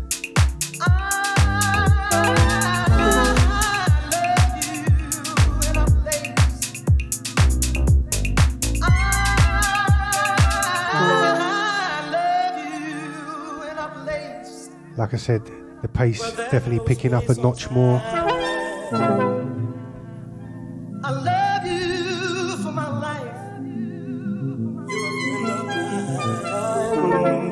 Like 15.14 15.20
I 15.20 15.26
said, 15.26 15.46
the 15.80 15.86
pace 15.86 16.32
definitely 16.32 16.80
picking 16.84 17.14
up 17.14 17.28
a 17.28 17.34
notch 17.36 17.70
more. 17.70 18.00
I 18.00 18.20
love 21.04 21.64
you 21.64 22.56
for 22.56 22.72
my 22.72 22.88
life. 22.98 23.38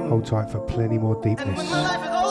Hold 0.09 0.27
tight 0.27 0.51
for 0.51 0.59
plenty 0.67 0.99
more 0.99 1.15
deepness. 1.23 2.22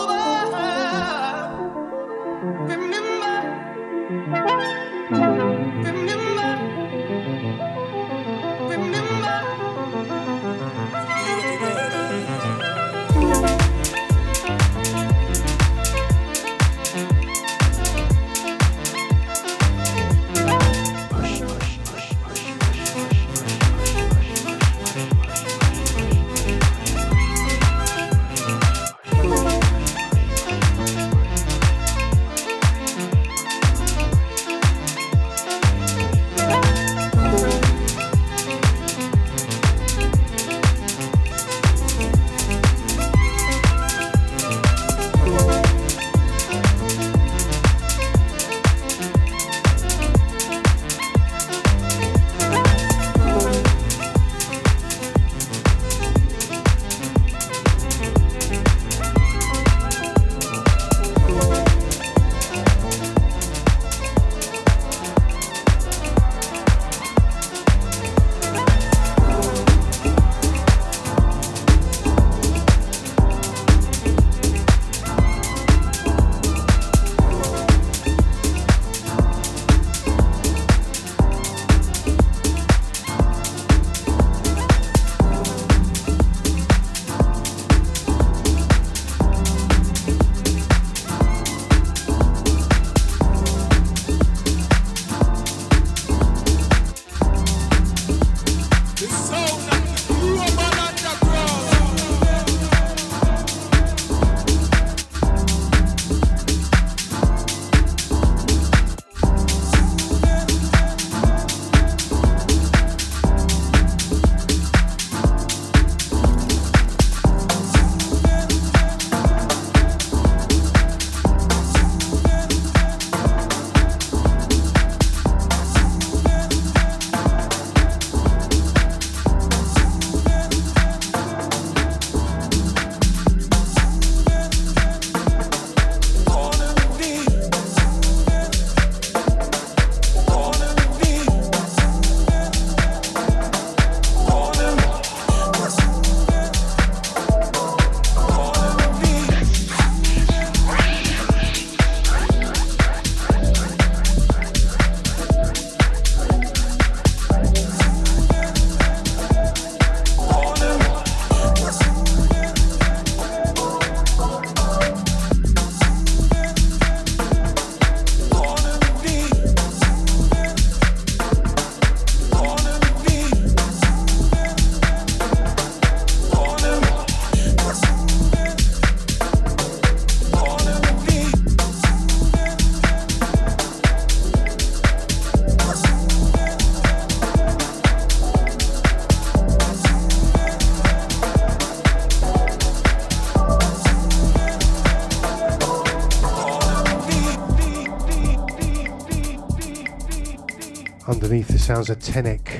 Sounds 201.62 201.91
of 201.91 201.99
Tenek. 201.99 202.59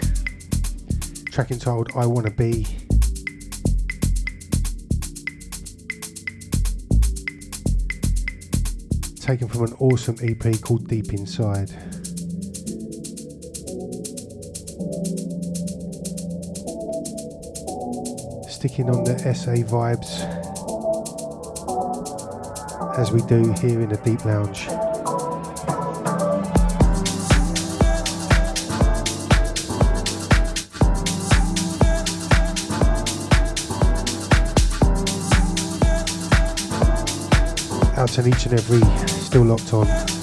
Track 1.32 1.50
entitled 1.50 1.90
I 1.96 2.06
Wanna 2.06 2.30
Be. 2.30 2.66
Taken 9.20 9.48
from 9.48 9.64
an 9.64 9.74
awesome 9.80 10.18
EP 10.22 10.62
called 10.62 10.88
Deep 10.88 11.14
Inside. 11.14 11.70
Sticking 18.50 18.90
on 18.90 19.04
the 19.04 19.18
SA 19.34 19.64
vibes 19.66 20.22
as 23.00 23.12
we 23.12 23.22
do 23.24 23.52
here 23.54 23.82
in 23.82 23.90
the 23.90 24.00
Deep 24.04 24.24
Lounge. 24.26 24.91
To 38.12 38.28
each 38.28 38.46
and 38.46 38.54
every 38.54 38.82
still 39.08 39.44
locked 39.46 39.74
on. 39.74 40.21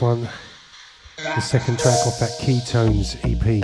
One, 0.00 0.26
the 1.18 1.40
second 1.40 1.78
track 1.78 2.06
off 2.06 2.18
that 2.20 2.34
Keytones 2.40 3.16
EP. 3.22 3.60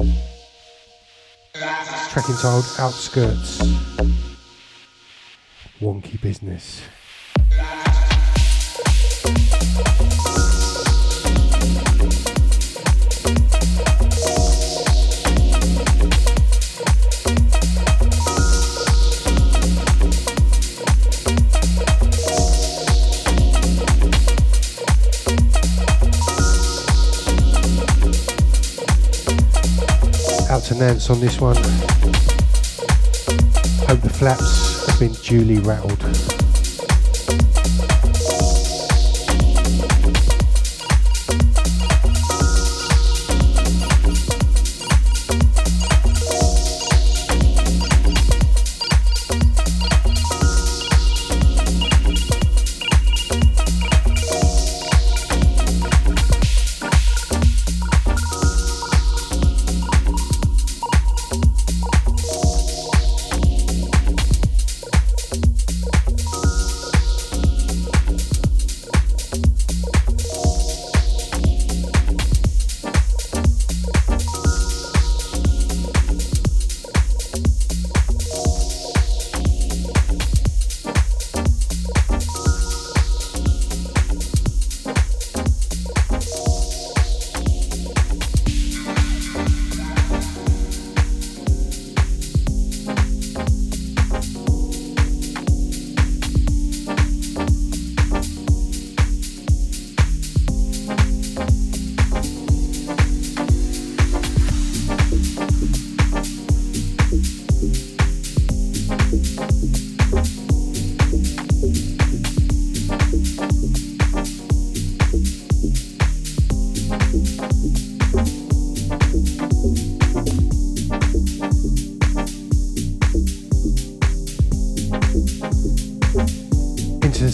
Track 2.11 2.29
entitled 2.29 2.67
Outskirts. 2.79 3.63
Wonky 5.81 6.21
business. 6.21 6.83
Nance 30.79 31.09
on 31.11 31.21
this 31.21 31.41
one. 31.41 31.57
Hope 33.87 34.01
the 34.03 34.11
flaps 34.13 34.87
have 34.87 35.01
been 35.01 35.13
duly 35.23 35.59
rattled. 35.59 36.26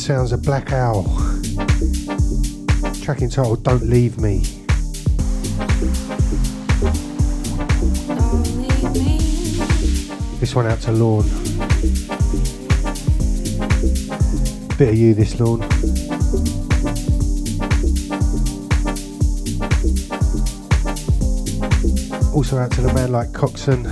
Sounds 0.03 0.33
of 0.33 0.43
Black 0.43 0.73
Owl. 0.73 1.05
Track 3.03 3.23
entitled 3.23 3.63
Don't 3.63 3.85
Leave 3.85 4.19
Me. 4.19 4.39
This 10.41 10.57
one 10.57 10.67
out 10.67 10.81
to 10.81 10.91
Lawn. 10.91 11.23
Bit 14.77 14.89
of 14.89 14.97
you 14.97 15.15
this 15.15 15.39
Lawn. 15.39 15.63
Also 22.35 22.59
out 22.59 22.73
to 22.73 22.81
the 22.81 22.93
man 22.93 23.13
like 23.13 23.33
Coxon. 23.33 23.87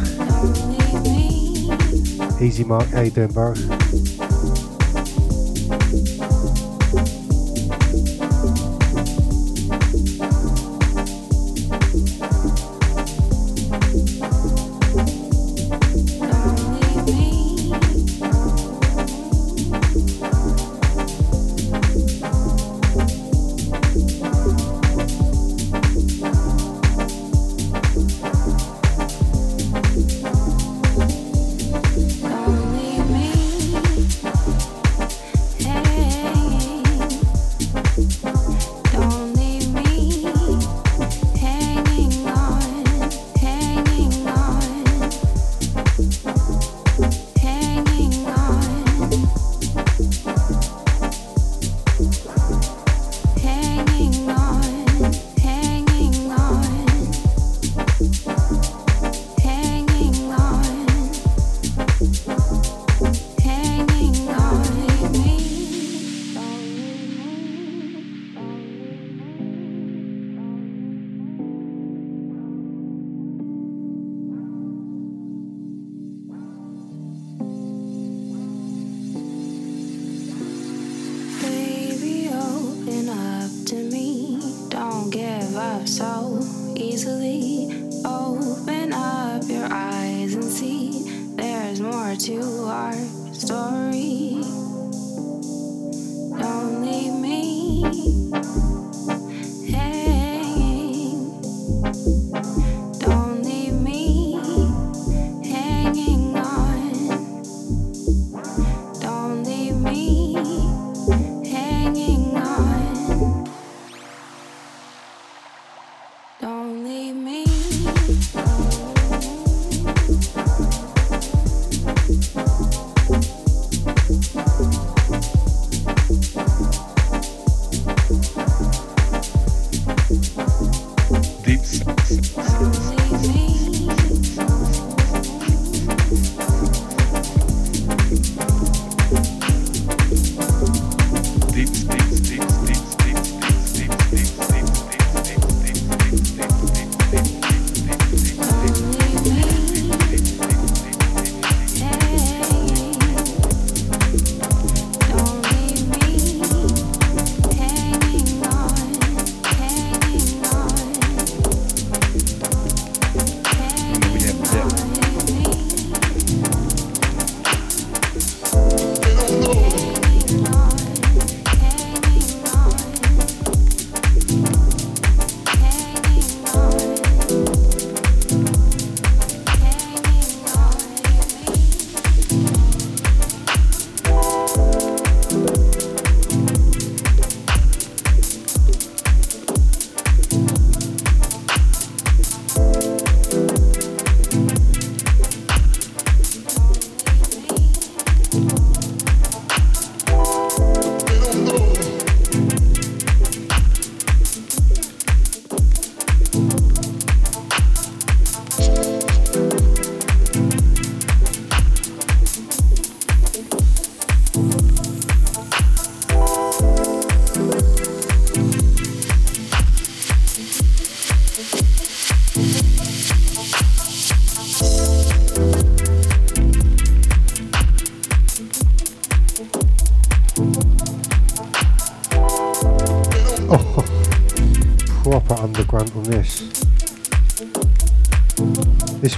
Easy 2.43 2.65
Mark, 2.65 2.89
how 2.89 3.03
you 3.03 3.11
doing, 3.13 3.29
bro? 3.29 3.80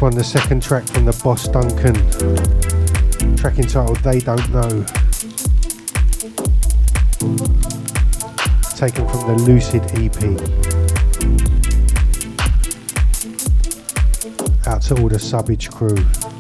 One, 0.03 0.17
the 0.17 0.25
second 0.25 0.61
track 0.61 0.83
from 0.83 1.05
the 1.05 1.13
Boss 1.23 1.47
Duncan. 1.47 1.95
Track 3.37 3.61
entitled 3.61 3.99
They 3.99 4.19
Don't 4.19 4.51
Know. 4.51 4.85
Taken 8.75 9.07
from 9.07 9.29
the 9.29 9.37
Lucid 9.47 9.83
EP. 9.95 10.19
Out 14.67 14.83
to 14.83 15.01
all 15.01 15.09
the 15.09 15.21
Subbage 15.21 15.71
crew. 15.71 16.32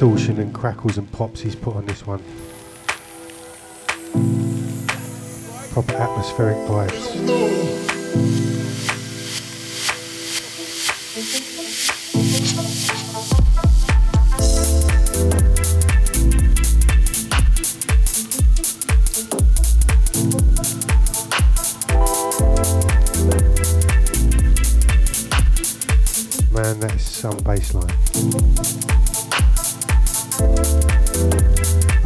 Distortion 0.00 0.40
and 0.40 0.54
crackles 0.54 0.96
and 0.96 1.12
pops 1.12 1.42
he's 1.42 1.54
put 1.54 1.76
on 1.76 1.84
this 1.84 2.06
one. 2.06 2.22
Proper 5.72 5.92
atmospheric 5.92 6.56
vibes. 6.66 7.89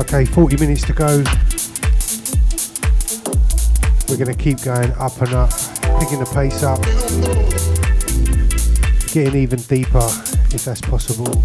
Okay, 0.00 0.24
40 0.24 0.56
minutes 0.56 0.82
to 0.86 0.92
go. 0.92 1.22
We're 4.08 4.22
going 4.22 4.36
to 4.36 4.42
keep 4.42 4.60
going 4.62 4.90
up 4.92 5.20
and 5.22 5.32
up, 5.32 5.50
picking 6.00 6.18
the 6.18 6.28
pace 6.34 6.64
up, 6.64 6.82
getting 9.12 9.40
even 9.40 9.60
deeper 9.60 10.08
if 10.52 10.64
that's 10.64 10.80
possible. 10.80 11.42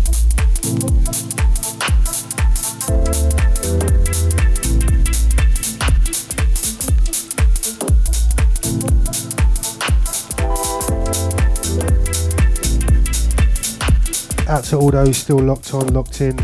Out 14.50 14.64
to 14.66 14.78
all 14.78 14.90
those 14.90 15.18
still 15.20 15.38
locked 15.38 15.74
on, 15.76 15.94
locked 15.94 16.22
in. 16.22 16.36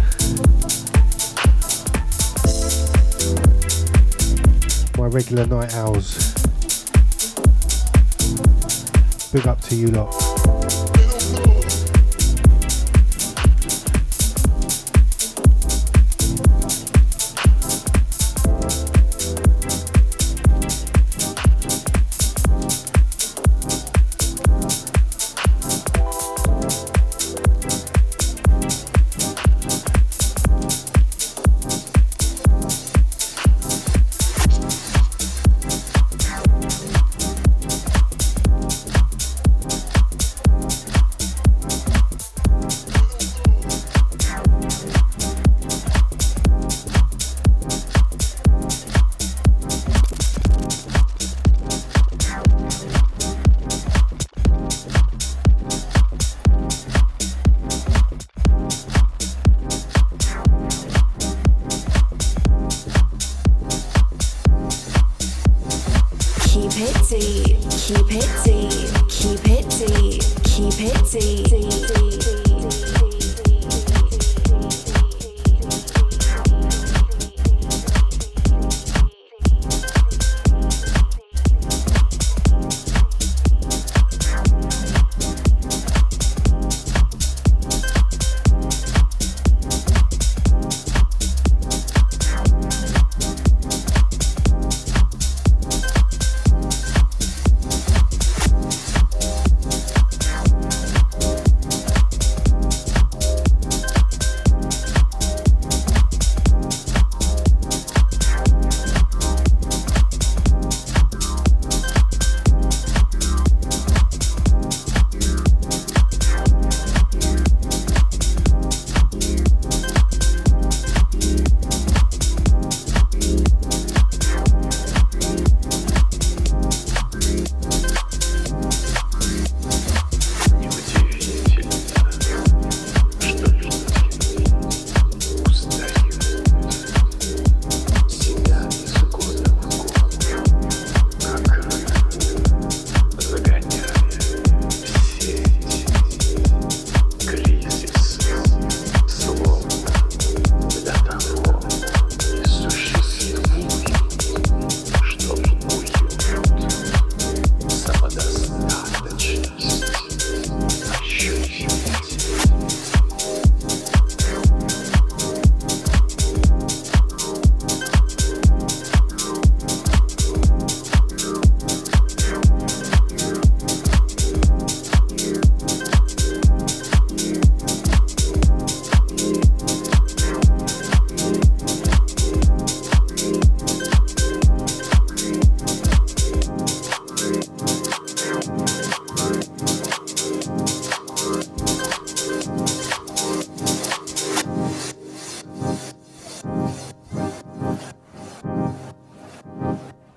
Regular 5.15 5.45
night 5.45 5.73
owls. 5.75 6.33
Big 9.31 9.47
up 9.47 9.61
to 9.61 9.73
you 9.73 9.87
lot. 9.87 10.24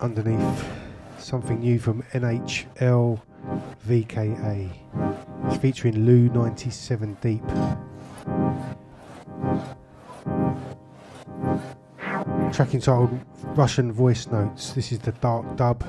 Underneath 0.01 0.65
something 1.19 1.61
new 1.61 1.79
from 1.79 2.03
NHL 2.13 3.21
VKA. 3.87 4.71
It's 5.47 5.57
featuring 5.57 6.05
Lou 6.05 6.29
97 6.29 7.17
Deep. 7.21 7.47
Track 12.53 12.75
entitled 12.75 13.19
Russian 13.57 13.93
Voice 13.93 14.27
Notes. 14.27 14.73
This 14.73 14.93
is 14.93 14.99
the 15.01 15.13
Dark 15.13 15.57
Dub. 15.57 15.85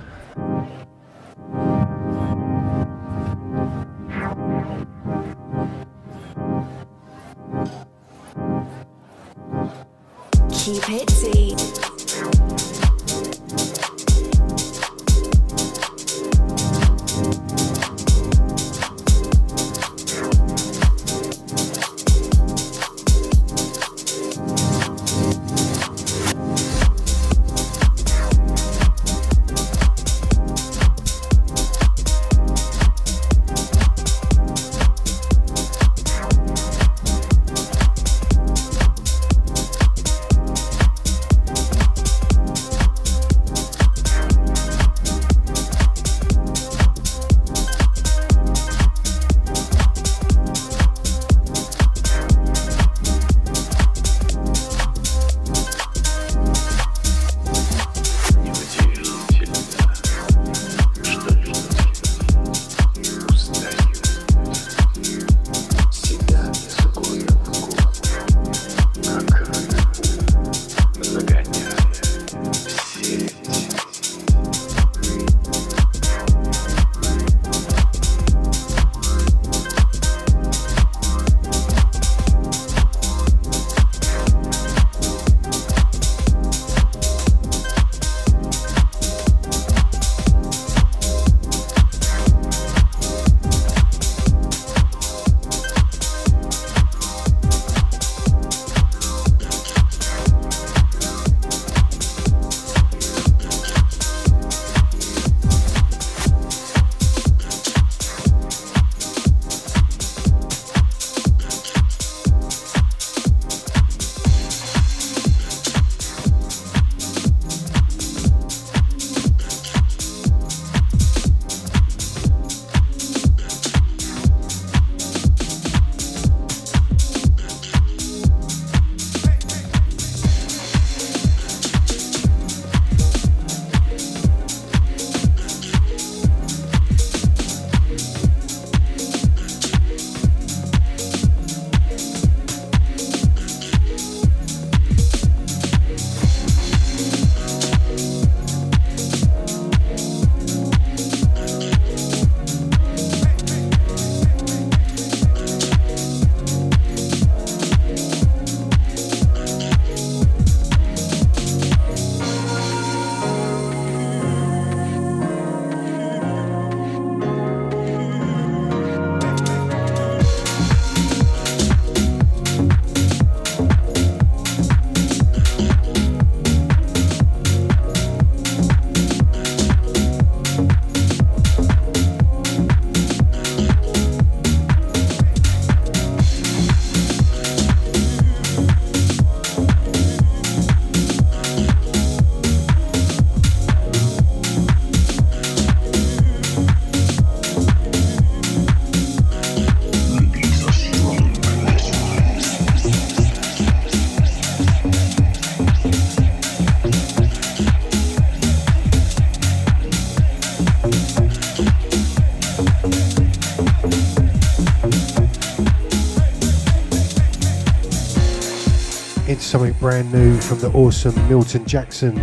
Something 219.50 219.74
brand 219.80 220.14
new 220.14 220.40
from 220.42 220.60
the 220.60 220.70
awesome 220.74 221.16
Milton 221.28 221.66
Jackson. 221.66 222.14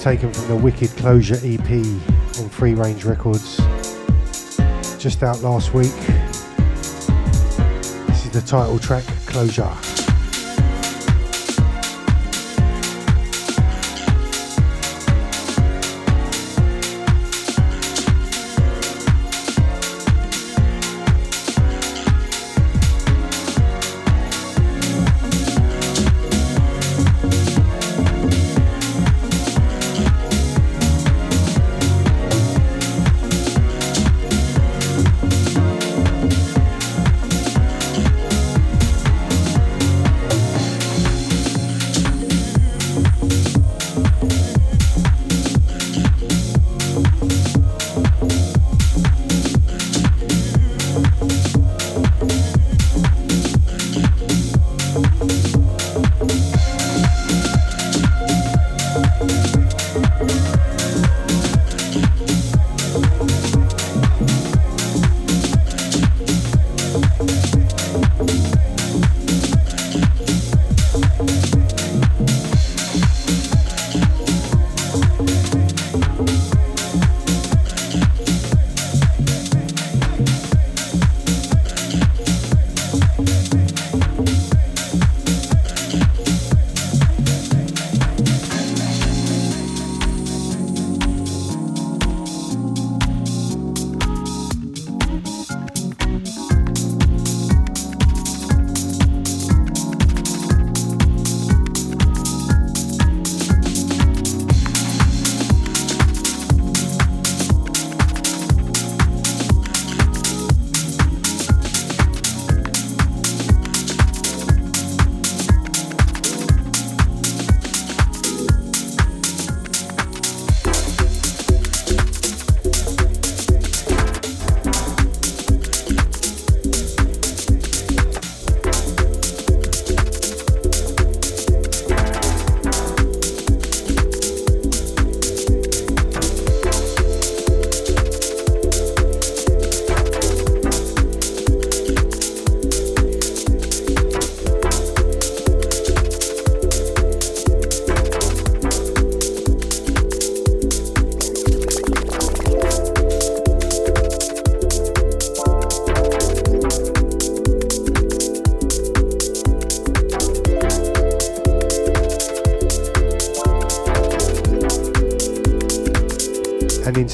Taken 0.00 0.32
from 0.32 0.48
the 0.48 0.56
Wicked 0.56 0.88
Closure 0.96 1.38
EP 1.44 1.70
on 2.40 2.48
Free 2.48 2.72
Range 2.72 3.04
Records. 3.04 3.58
Just 4.98 5.22
out 5.22 5.42
last 5.42 5.74
week. 5.74 5.92
This 8.06 8.24
is 8.24 8.30
the 8.30 8.42
title 8.46 8.78
track, 8.78 9.04
Closure. 9.26 9.91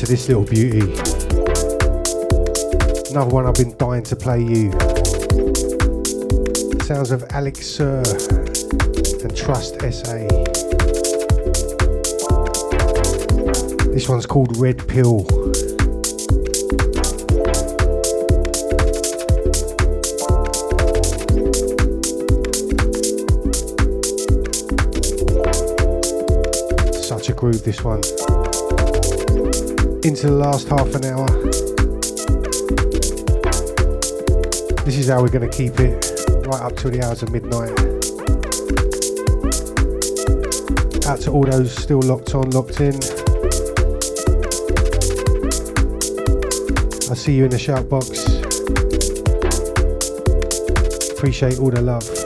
This 0.09 0.27
little 0.27 0.43
beauty. 0.43 0.81
Another 3.11 3.31
one 3.31 3.45
I've 3.45 3.55
been 3.55 3.77
dying 3.77 4.03
to 4.05 4.17
play 4.17 4.41
you. 4.41 4.71
Sounds 6.81 7.11
of 7.11 7.25
Alex 7.29 7.67
Sir 7.67 8.03
and 9.23 9.37
Trust 9.37 9.75
SA. 9.83 10.27
This 13.93 14.09
one's 14.09 14.25
called 14.25 14.57
Red 14.57 14.89
Pill. 14.89 15.27
Such 27.03 27.29
a 27.29 27.35
groove, 27.35 27.63
this 27.63 27.85
one. 27.85 28.01
Into 30.09 30.29
the 30.29 30.33
last 30.33 30.69
half 30.69 30.95
an 30.95 31.05
hour. 31.05 31.29
This 34.87 34.97
is 34.97 35.09
how 35.09 35.21
we're 35.21 35.29
going 35.29 35.47
to 35.47 35.55
keep 35.55 35.79
it 35.79 36.03
right 36.47 36.63
up 36.63 36.77
till 36.77 36.91
the 36.91 37.03
hours 37.05 37.23
of 37.23 37.31
midnight. 37.31 37.69
Out 41.07 41.21
to 41.21 41.31
all 41.31 41.45
those 41.45 41.77
still 41.77 42.01
locked 42.01 42.35
on, 42.35 42.49
locked 42.53 42.81
in. 42.81 42.95
I 47.11 47.15
see 47.15 47.35
you 47.35 47.45
in 47.45 47.51
the 47.51 47.59
shout 47.59 47.87
box. 47.91 48.09
Appreciate 51.13 51.59
all 51.59 51.71
the 51.71 51.83
love. 51.83 52.18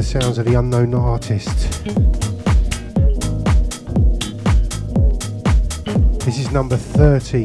Sounds 0.00 0.38
of 0.38 0.46
the 0.46 0.54
unknown 0.54 0.94
artist. 0.94 1.84
This 6.24 6.38
is 6.38 6.50
number 6.50 6.76
30 6.76 7.38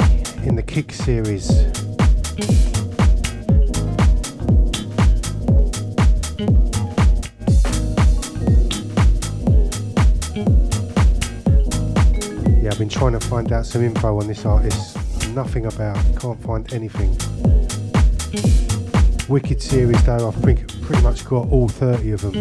in 0.48 0.56
the 0.56 0.64
Kick 0.64 0.94
series. 0.94 1.49
Yeah, 12.61 12.72
I've 12.72 12.78
been 12.78 12.88
trying 12.88 13.14
to 13.14 13.19
find 13.19 13.52
out 13.52 13.65
some 13.65 13.84
info 13.84 14.19
on 14.19 14.28
this 14.28 14.45
artist. 14.45 14.95
Nothing 15.30 15.65
about, 15.65 15.98
can't 16.18 16.41
find 16.44 16.72
anything. 16.72 17.10
Wicked 19.28 19.61
series 19.61 20.02
though, 20.06 20.30
I've 20.30 20.41
pretty 20.88 21.03
much 21.03 21.26
got 21.26 21.49
all 21.49 21.68
30 21.68 22.11
of 22.11 22.22
them. 22.22 22.34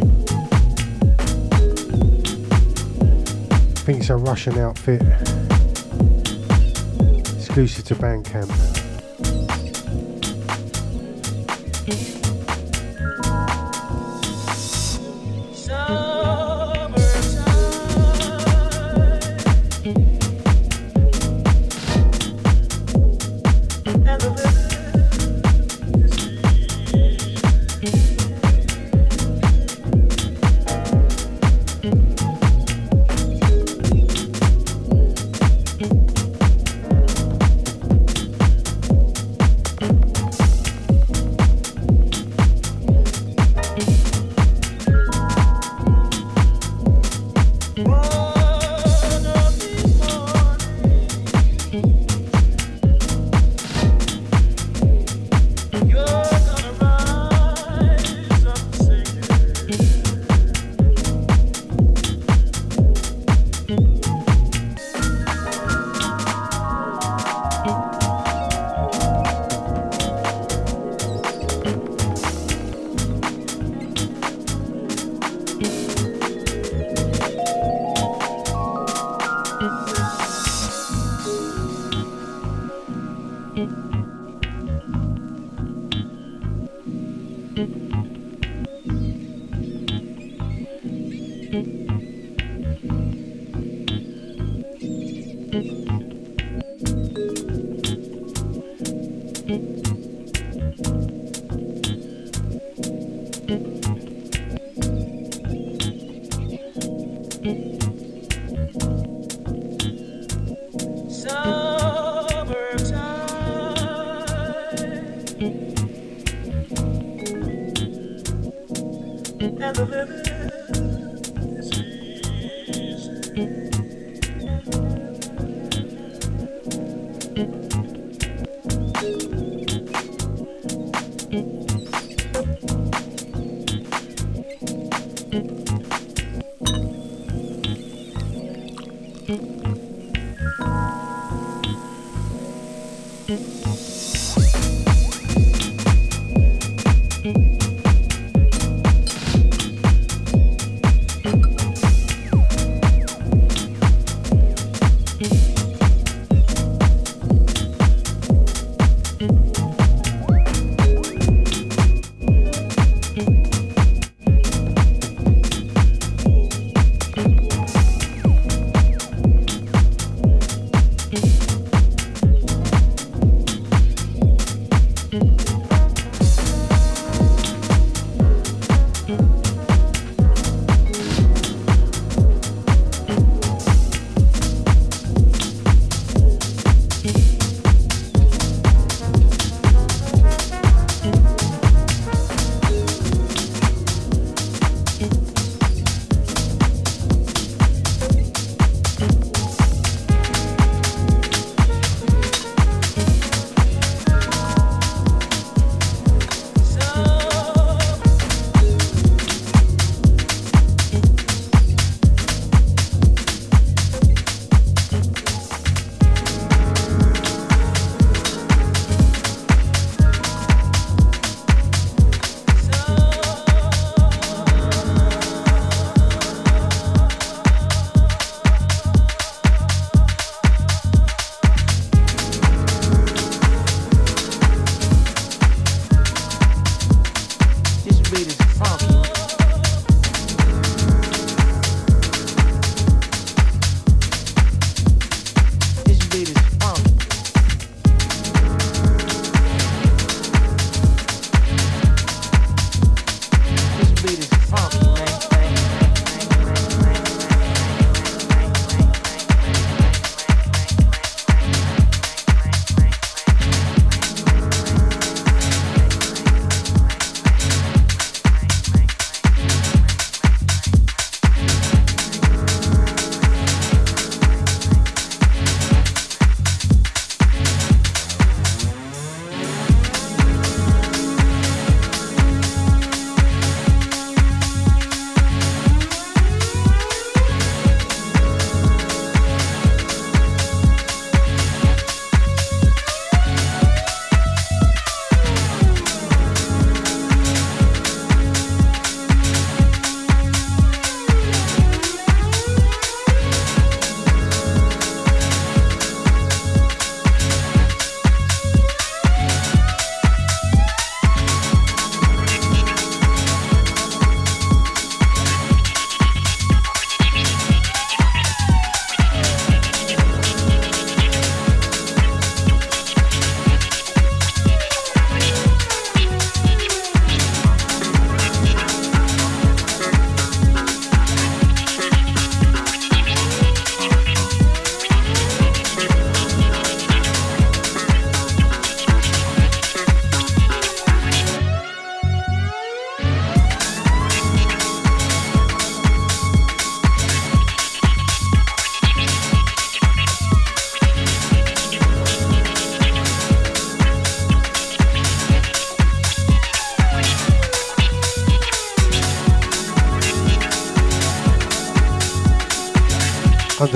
I 3.51 3.81
think 3.81 3.99
it's 3.99 4.11
a 4.11 4.17
Russian 4.17 4.57
outfit. 4.59 5.03
Exclusive 7.37 7.85
to 7.87 7.97
Bandcamp. 7.97 8.66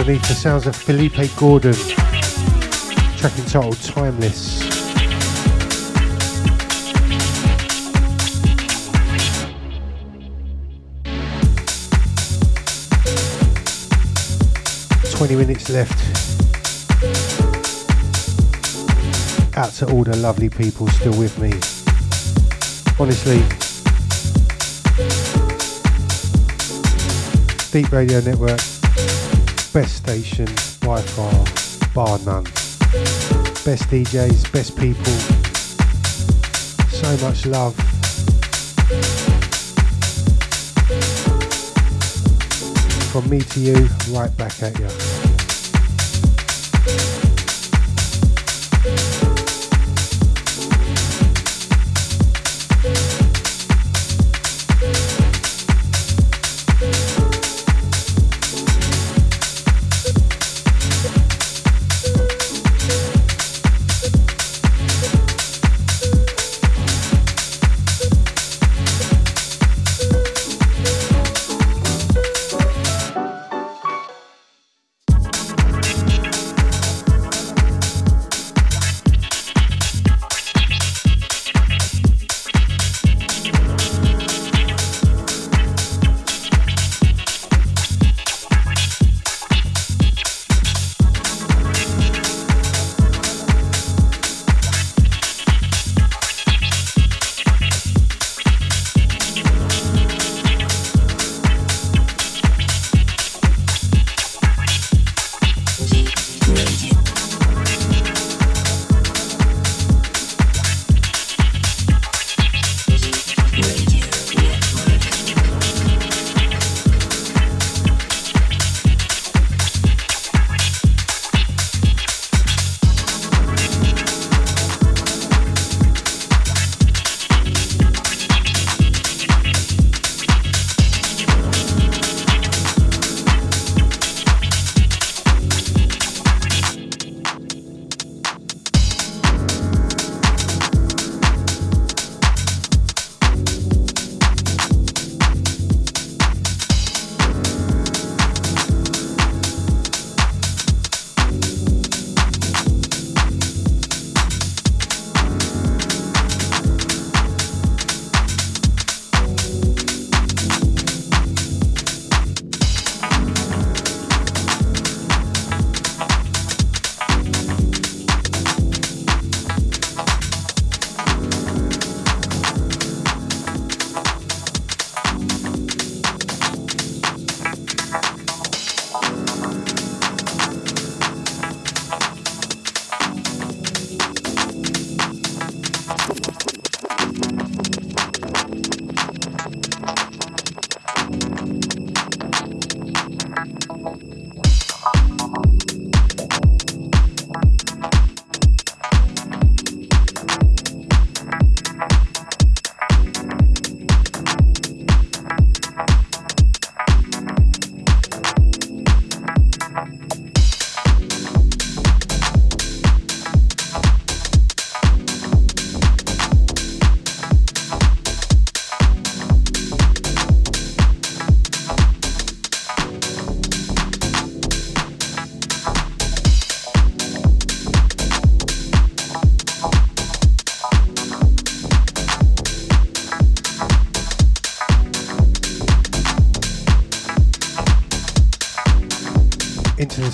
Underneath 0.01 0.29
the 0.29 0.35
sounds 0.35 0.67
of 0.67 0.75
Felipe 0.75 1.37
Gordon, 1.37 1.75
track 3.19 3.39
entitled 3.39 3.77
Timeless. 3.83 4.61
Twenty 15.13 15.37
minutes 15.37 15.69
left. 15.69 16.01
Out 19.59 19.73
to 19.75 19.93
all 19.93 20.05
the 20.05 20.17
lovely 20.17 20.49
people 20.49 20.89
still 20.89 21.19
with 21.19 21.39
me. 21.39 21.53
Honestly, 22.99 23.43
Deep 27.71 27.93
Radio 27.93 28.21
Network, 28.23 28.61
best 29.73 29.97
station 29.97 30.47
by 30.81 31.01
far, 31.01 31.45
bar 31.95 32.19
none. 32.21 32.45
Best 33.65 33.89
DJs, 33.89 34.53
best 34.53 34.77
people, 34.77 35.13
so 36.91 37.27
much 37.27 37.47
love. 37.47 37.75
From 43.13 43.29
me 43.31 43.41
to 43.41 43.61
you, 43.61 43.89
right 44.13 44.37
back 44.37 44.63
at 44.63 44.79
you. 44.79 45.10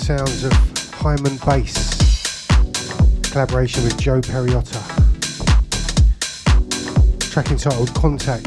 Sounds 0.07 0.45
of 0.45 0.53
Hyman 0.93 1.35
Bass, 1.45 2.47
collaboration 3.29 3.83
with 3.83 3.99
Joe 3.99 4.21
Periotta. 4.21 4.81
Track 7.29 7.51
entitled 7.51 7.93
Contact. 7.93 8.45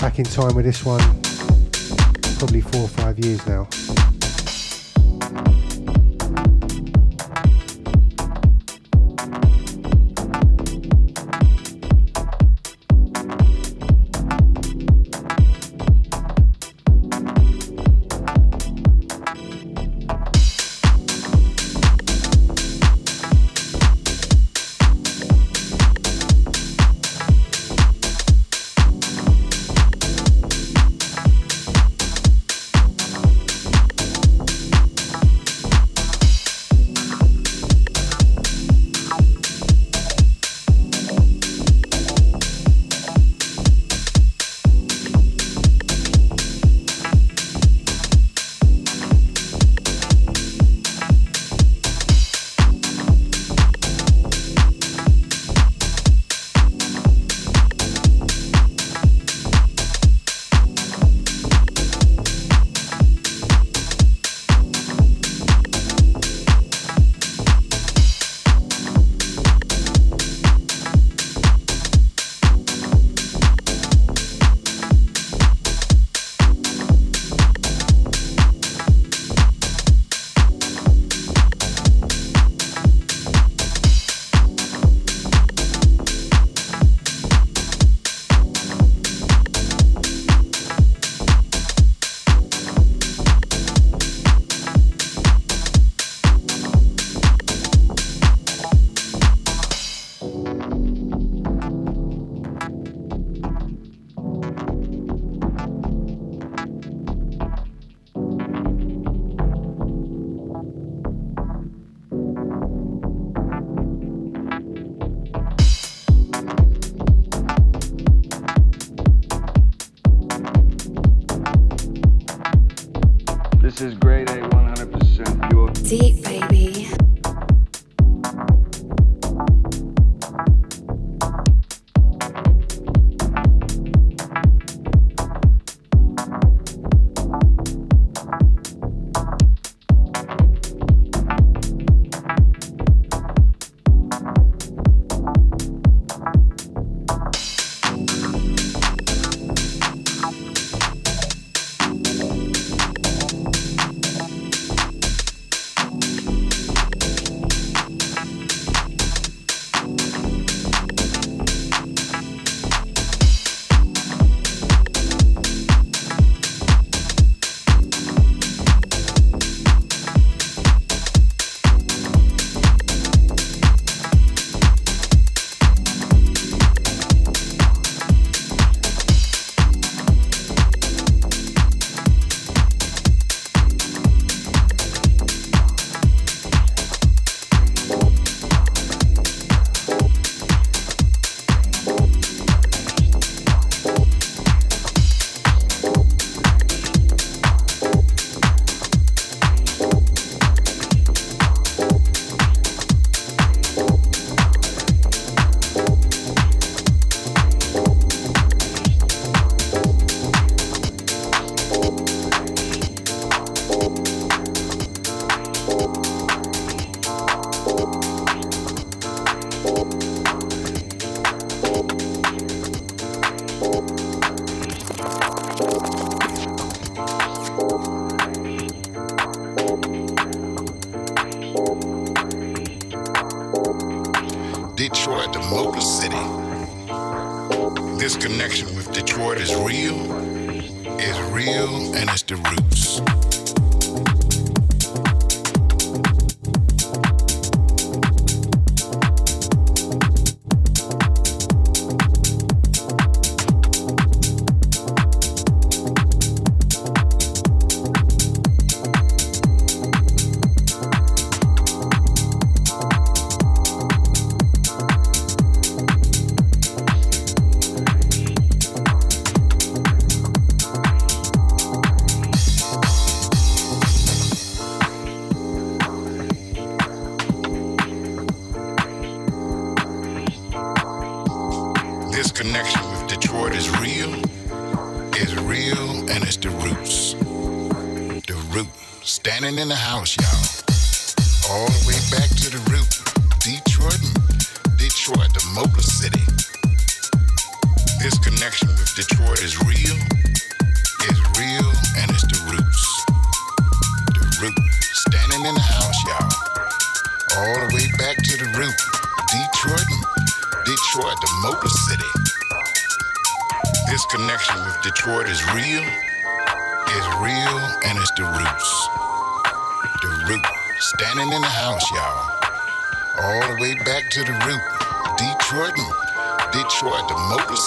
Back 0.00 0.18
in 0.18 0.24
time 0.24 0.56
with 0.56 0.64
this 0.64 0.84
one, 0.84 0.98
probably 2.40 2.62
four 2.62 2.82
or 2.82 2.88
five 2.88 3.16
years 3.20 3.46
now. 3.46 3.68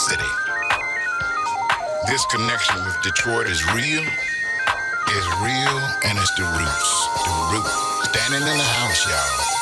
City. 0.09 0.23
This 2.07 2.25
connection 2.31 2.83
with 2.83 2.99
Detroit 3.03 3.45
is 3.45 3.63
real, 3.75 4.01
is 4.01 5.25
real, 5.37 5.77
and 6.03 6.17
it's 6.17 6.33
the 6.33 6.45
roots. 6.45 7.07
The 7.25 7.49
root. 7.53 7.67
Standing 8.05 8.41
in 8.41 8.57
the 8.57 8.63
house, 8.63 9.07
y'all. 9.07 9.58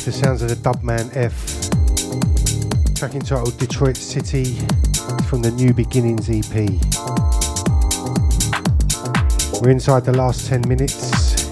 Underneath 0.00 0.20
the 0.20 0.26
sounds 0.26 0.42
of 0.42 0.48
the 0.48 0.56
Dubman 0.56 1.14
F. 1.16 2.94
Track 2.94 3.14
entitled 3.14 3.58
Detroit 3.58 3.96
City 3.96 4.56
from 5.26 5.42
the 5.42 5.50
New 5.50 5.72
Beginnings 5.74 6.28
EP. 6.30 6.54
We're 9.60 9.70
inside 9.70 10.04
the 10.04 10.12
last 10.12 10.46
10 10.46 10.62
minutes. 10.68 11.48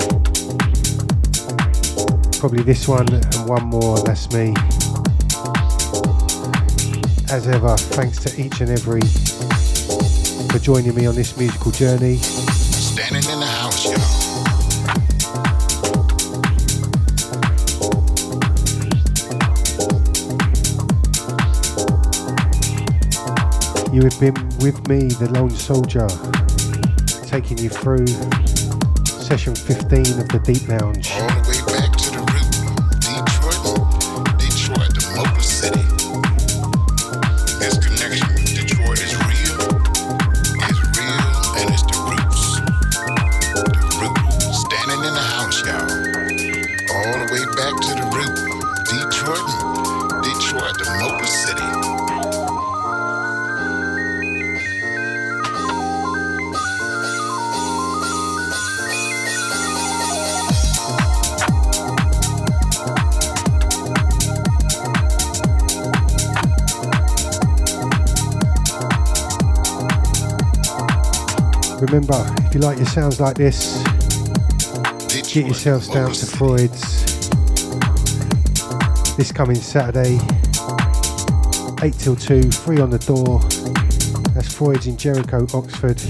Probably 2.39 2.63
this 2.63 2.89
one 2.89 3.13
and 3.13 3.49
one 3.49 3.67
more, 3.67 3.99
that's 3.99 4.33
me. 4.33 4.55
As 7.31 7.49
ever, 7.49 7.77
thanks 7.77 8.19
to 8.25 8.41
each 8.41 8.61
and 8.61 8.71
every 8.71 9.03
for 10.49 10.59
joining 10.59 10.95
me 10.95 11.07
on 11.07 11.15
this 11.15 11.37
musical 11.37 11.73
journey. 11.73 12.17
Standing 12.17 13.31
in 13.31 13.41
the 13.41 13.47
house, 13.47 13.85
y'all. 13.85 14.28
You 23.91 24.03
have 24.03 24.21
been 24.21 24.35
with 24.59 24.87
me, 24.87 25.09
the 25.09 25.31
Lone 25.33 25.49
Soldier, 25.49 26.07
taking 27.27 27.57
you 27.57 27.71
through 27.71 28.07
session 29.07 29.55
15 29.55 30.21
of 30.21 30.29
the 30.29 30.41
Deep 30.45 30.69
Lounge. 30.69 31.38
You 72.59 72.65
like 72.65 72.79
your 72.79 72.87
sounds 72.87 73.21
like 73.21 73.37
this, 73.37 73.81
get 75.33 75.47
yourselves 75.47 75.87
down 75.89 76.11
to 76.11 76.27
Freud's 76.27 77.29
this 79.17 79.31
coming 79.31 79.55
Saturday, 79.55 80.19
8 81.83 81.95
till 81.95 82.17
2, 82.17 82.51
free 82.51 82.81
on 82.81 82.91
the 82.91 82.99
door. 83.07 83.39
That's 84.35 84.53
Freud's 84.53 84.89
in 84.89 84.97
Jericho, 84.97 85.47
Oxford. 85.55 86.01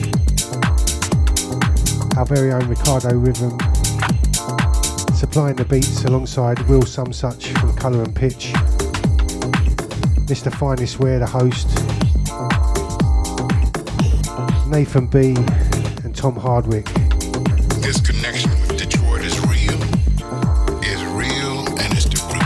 Our 2.16 2.25
very 2.25 2.53
own 2.53 2.66
Ricardo 2.66 3.15
Rhythm 3.15 3.59
supplying 5.15 5.57
the 5.57 5.66
beats 5.69 6.05
alongside 6.05 6.61
Will 6.62 6.83
Some 6.83 7.12
Such 7.12 7.49
from 7.49 7.77
Colour 7.77 8.05
and 8.05 8.16
Pitch. 8.16 8.53
Mr. 10.25 10.55
Finest 10.55 10.99
Wear, 10.99 11.19
the 11.19 11.27
host. 11.27 11.69
Nathan 14.70 15.07
B 15.09 15.35
Tom 16.29 16.37
Hardwick. 16.37 16.85
This 17.81 18.03
connection 18.03 18.51
with 18.51 18.77
Detroit 18.77 19.23
is 19.23 19.41
real, 19.47 19.81
is 20.85 21.03
real, 21.17 21.67
and 21.81 21.93
it's 21.95 22.05
the 22.05 22.21
root. 22.29 22.45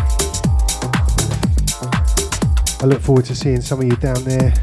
I 2.81 2.87
look 2.87 3.01
forward 3.01 3.25
to 3.25 3.35
seeing 3.35 3.61
some 3.61 3.81
of 3.81 3.87
you 3.87 3.97
down 3.97 4.23
there. 4.23 4.55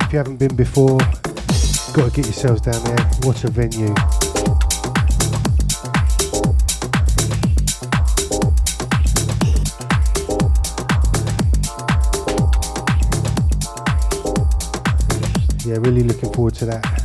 If 0.00 0.12
you 0.12 0.18
haven't 0.18 0.38
been 0.38 0.56
before, 0.56 0.98
got 1.92 2.10
to 2.10 2.10
get 2.12 2.24
yourselves 2.24 2.62
down 2.62 2.82
there. 2.82 2.98
What 3.22 3.44
a 3.44 3.50
venue. 3.50 3.94
Yeah, 15.64 15.76
really 15.78 16.02
looking 16.02 16.32
forward 16.32 16.54
to 16.54 16.64
that. 16.66 17.03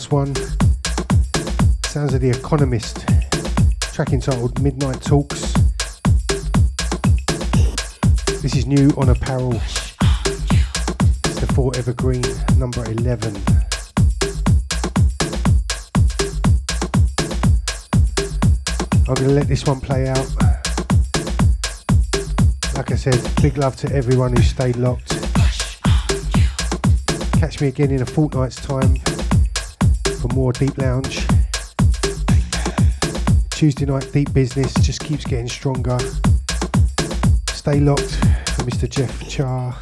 Last 0.00 0.12
one. 0.12 0.34
Sounds 1.84 2.14
of 2.14 2.22
the 2.22 2.30
Economist. 2.30 3.06
Track 3.92 4.14
entitled 4.14 4.58
Midnight 4.62 5.02
Talks. 5.02 5.52
This 8.40 8.56
is 8.56 8.64
new 8.64 8.88
on 8.96 9.10
Apparel. 9.10 9.52
It's 9.52 11.40
the 11.40 11.52
Fort 11.54 11.76
Evergreen 11.76 12.22
number 12.56 12.82
11. 12.86 13.36
I'm 19.06 19.14
going 19.14 19.28
to 19.28 19.34
let 19.34 19.48
this 19.48 19.66
one 19.66 19.80
play 19.80 20.08
out. 20.08 20.34
Like 22.74 22.90
I 22.90 22.96
said, 22.96 23.20
big 23.42 23.58
love 23.58 23.76
to 23.76 23.94
everyone 23.94 24.34
who 24.34 24.42
stayed 24.42 24.76
locked. 24.76 25.10
Catch 27.38 27.60
me 27.60 27.68
again 27.68 27.90
in 27.90 28.00
a 28.00 28.06
fortnight's 28.06 28.56
time 28.56 28.96
for 30.20 30.28
more 30.34 30.52
Deep 30.52 30.76
Lounge. 30.76 31.26
Tuesday 33.50 33.86
night 33.86 34.06
Deep 34.12 34.32
Business 34.34 34.74
just 34.74 35.00
keeps 35.00 35.24
getting 35.24 35.48
stronger. 35.48 35.98
Stay 37.48 37.80
locked 37.80 38.14
for 38.52 38.64
Mr. 38.64 38.88
Jeff 38.88 39.28
Char 39.28 39.76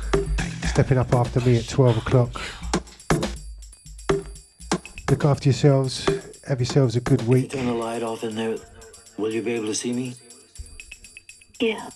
stepping 0.67 0.99
up 0.99 1.13
after 1.13 1.41
me 1.41 1.57
at 1.57 1.69
12 1.69 1.97
o'clock. 1.99 2.41
Look 5.11 5.25
after 5.25 5.49
yourselves. 5.49 6.07
Have 6.47 6.61
yourselves 6.61 6.95
a 6.95 7.01
good 7.01 7.27
week. 7.27 7.51
Turn 7.51 7.67
the 7.67 7.73
light 7.73 8.05
off 8.05 8.23
in 8.23 8.37
there. 8.37 8.59
Will 9.17 9.33
you 9.33 9.43
be 9.43 9.55
able 9.55 9.67
to 9.67 9.75
see 9.75 9.93
me? 9.93 10.15
Yeah. 11.59 11.91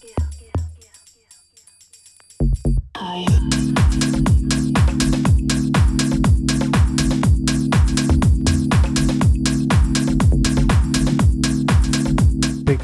Hi. 2.97 4.22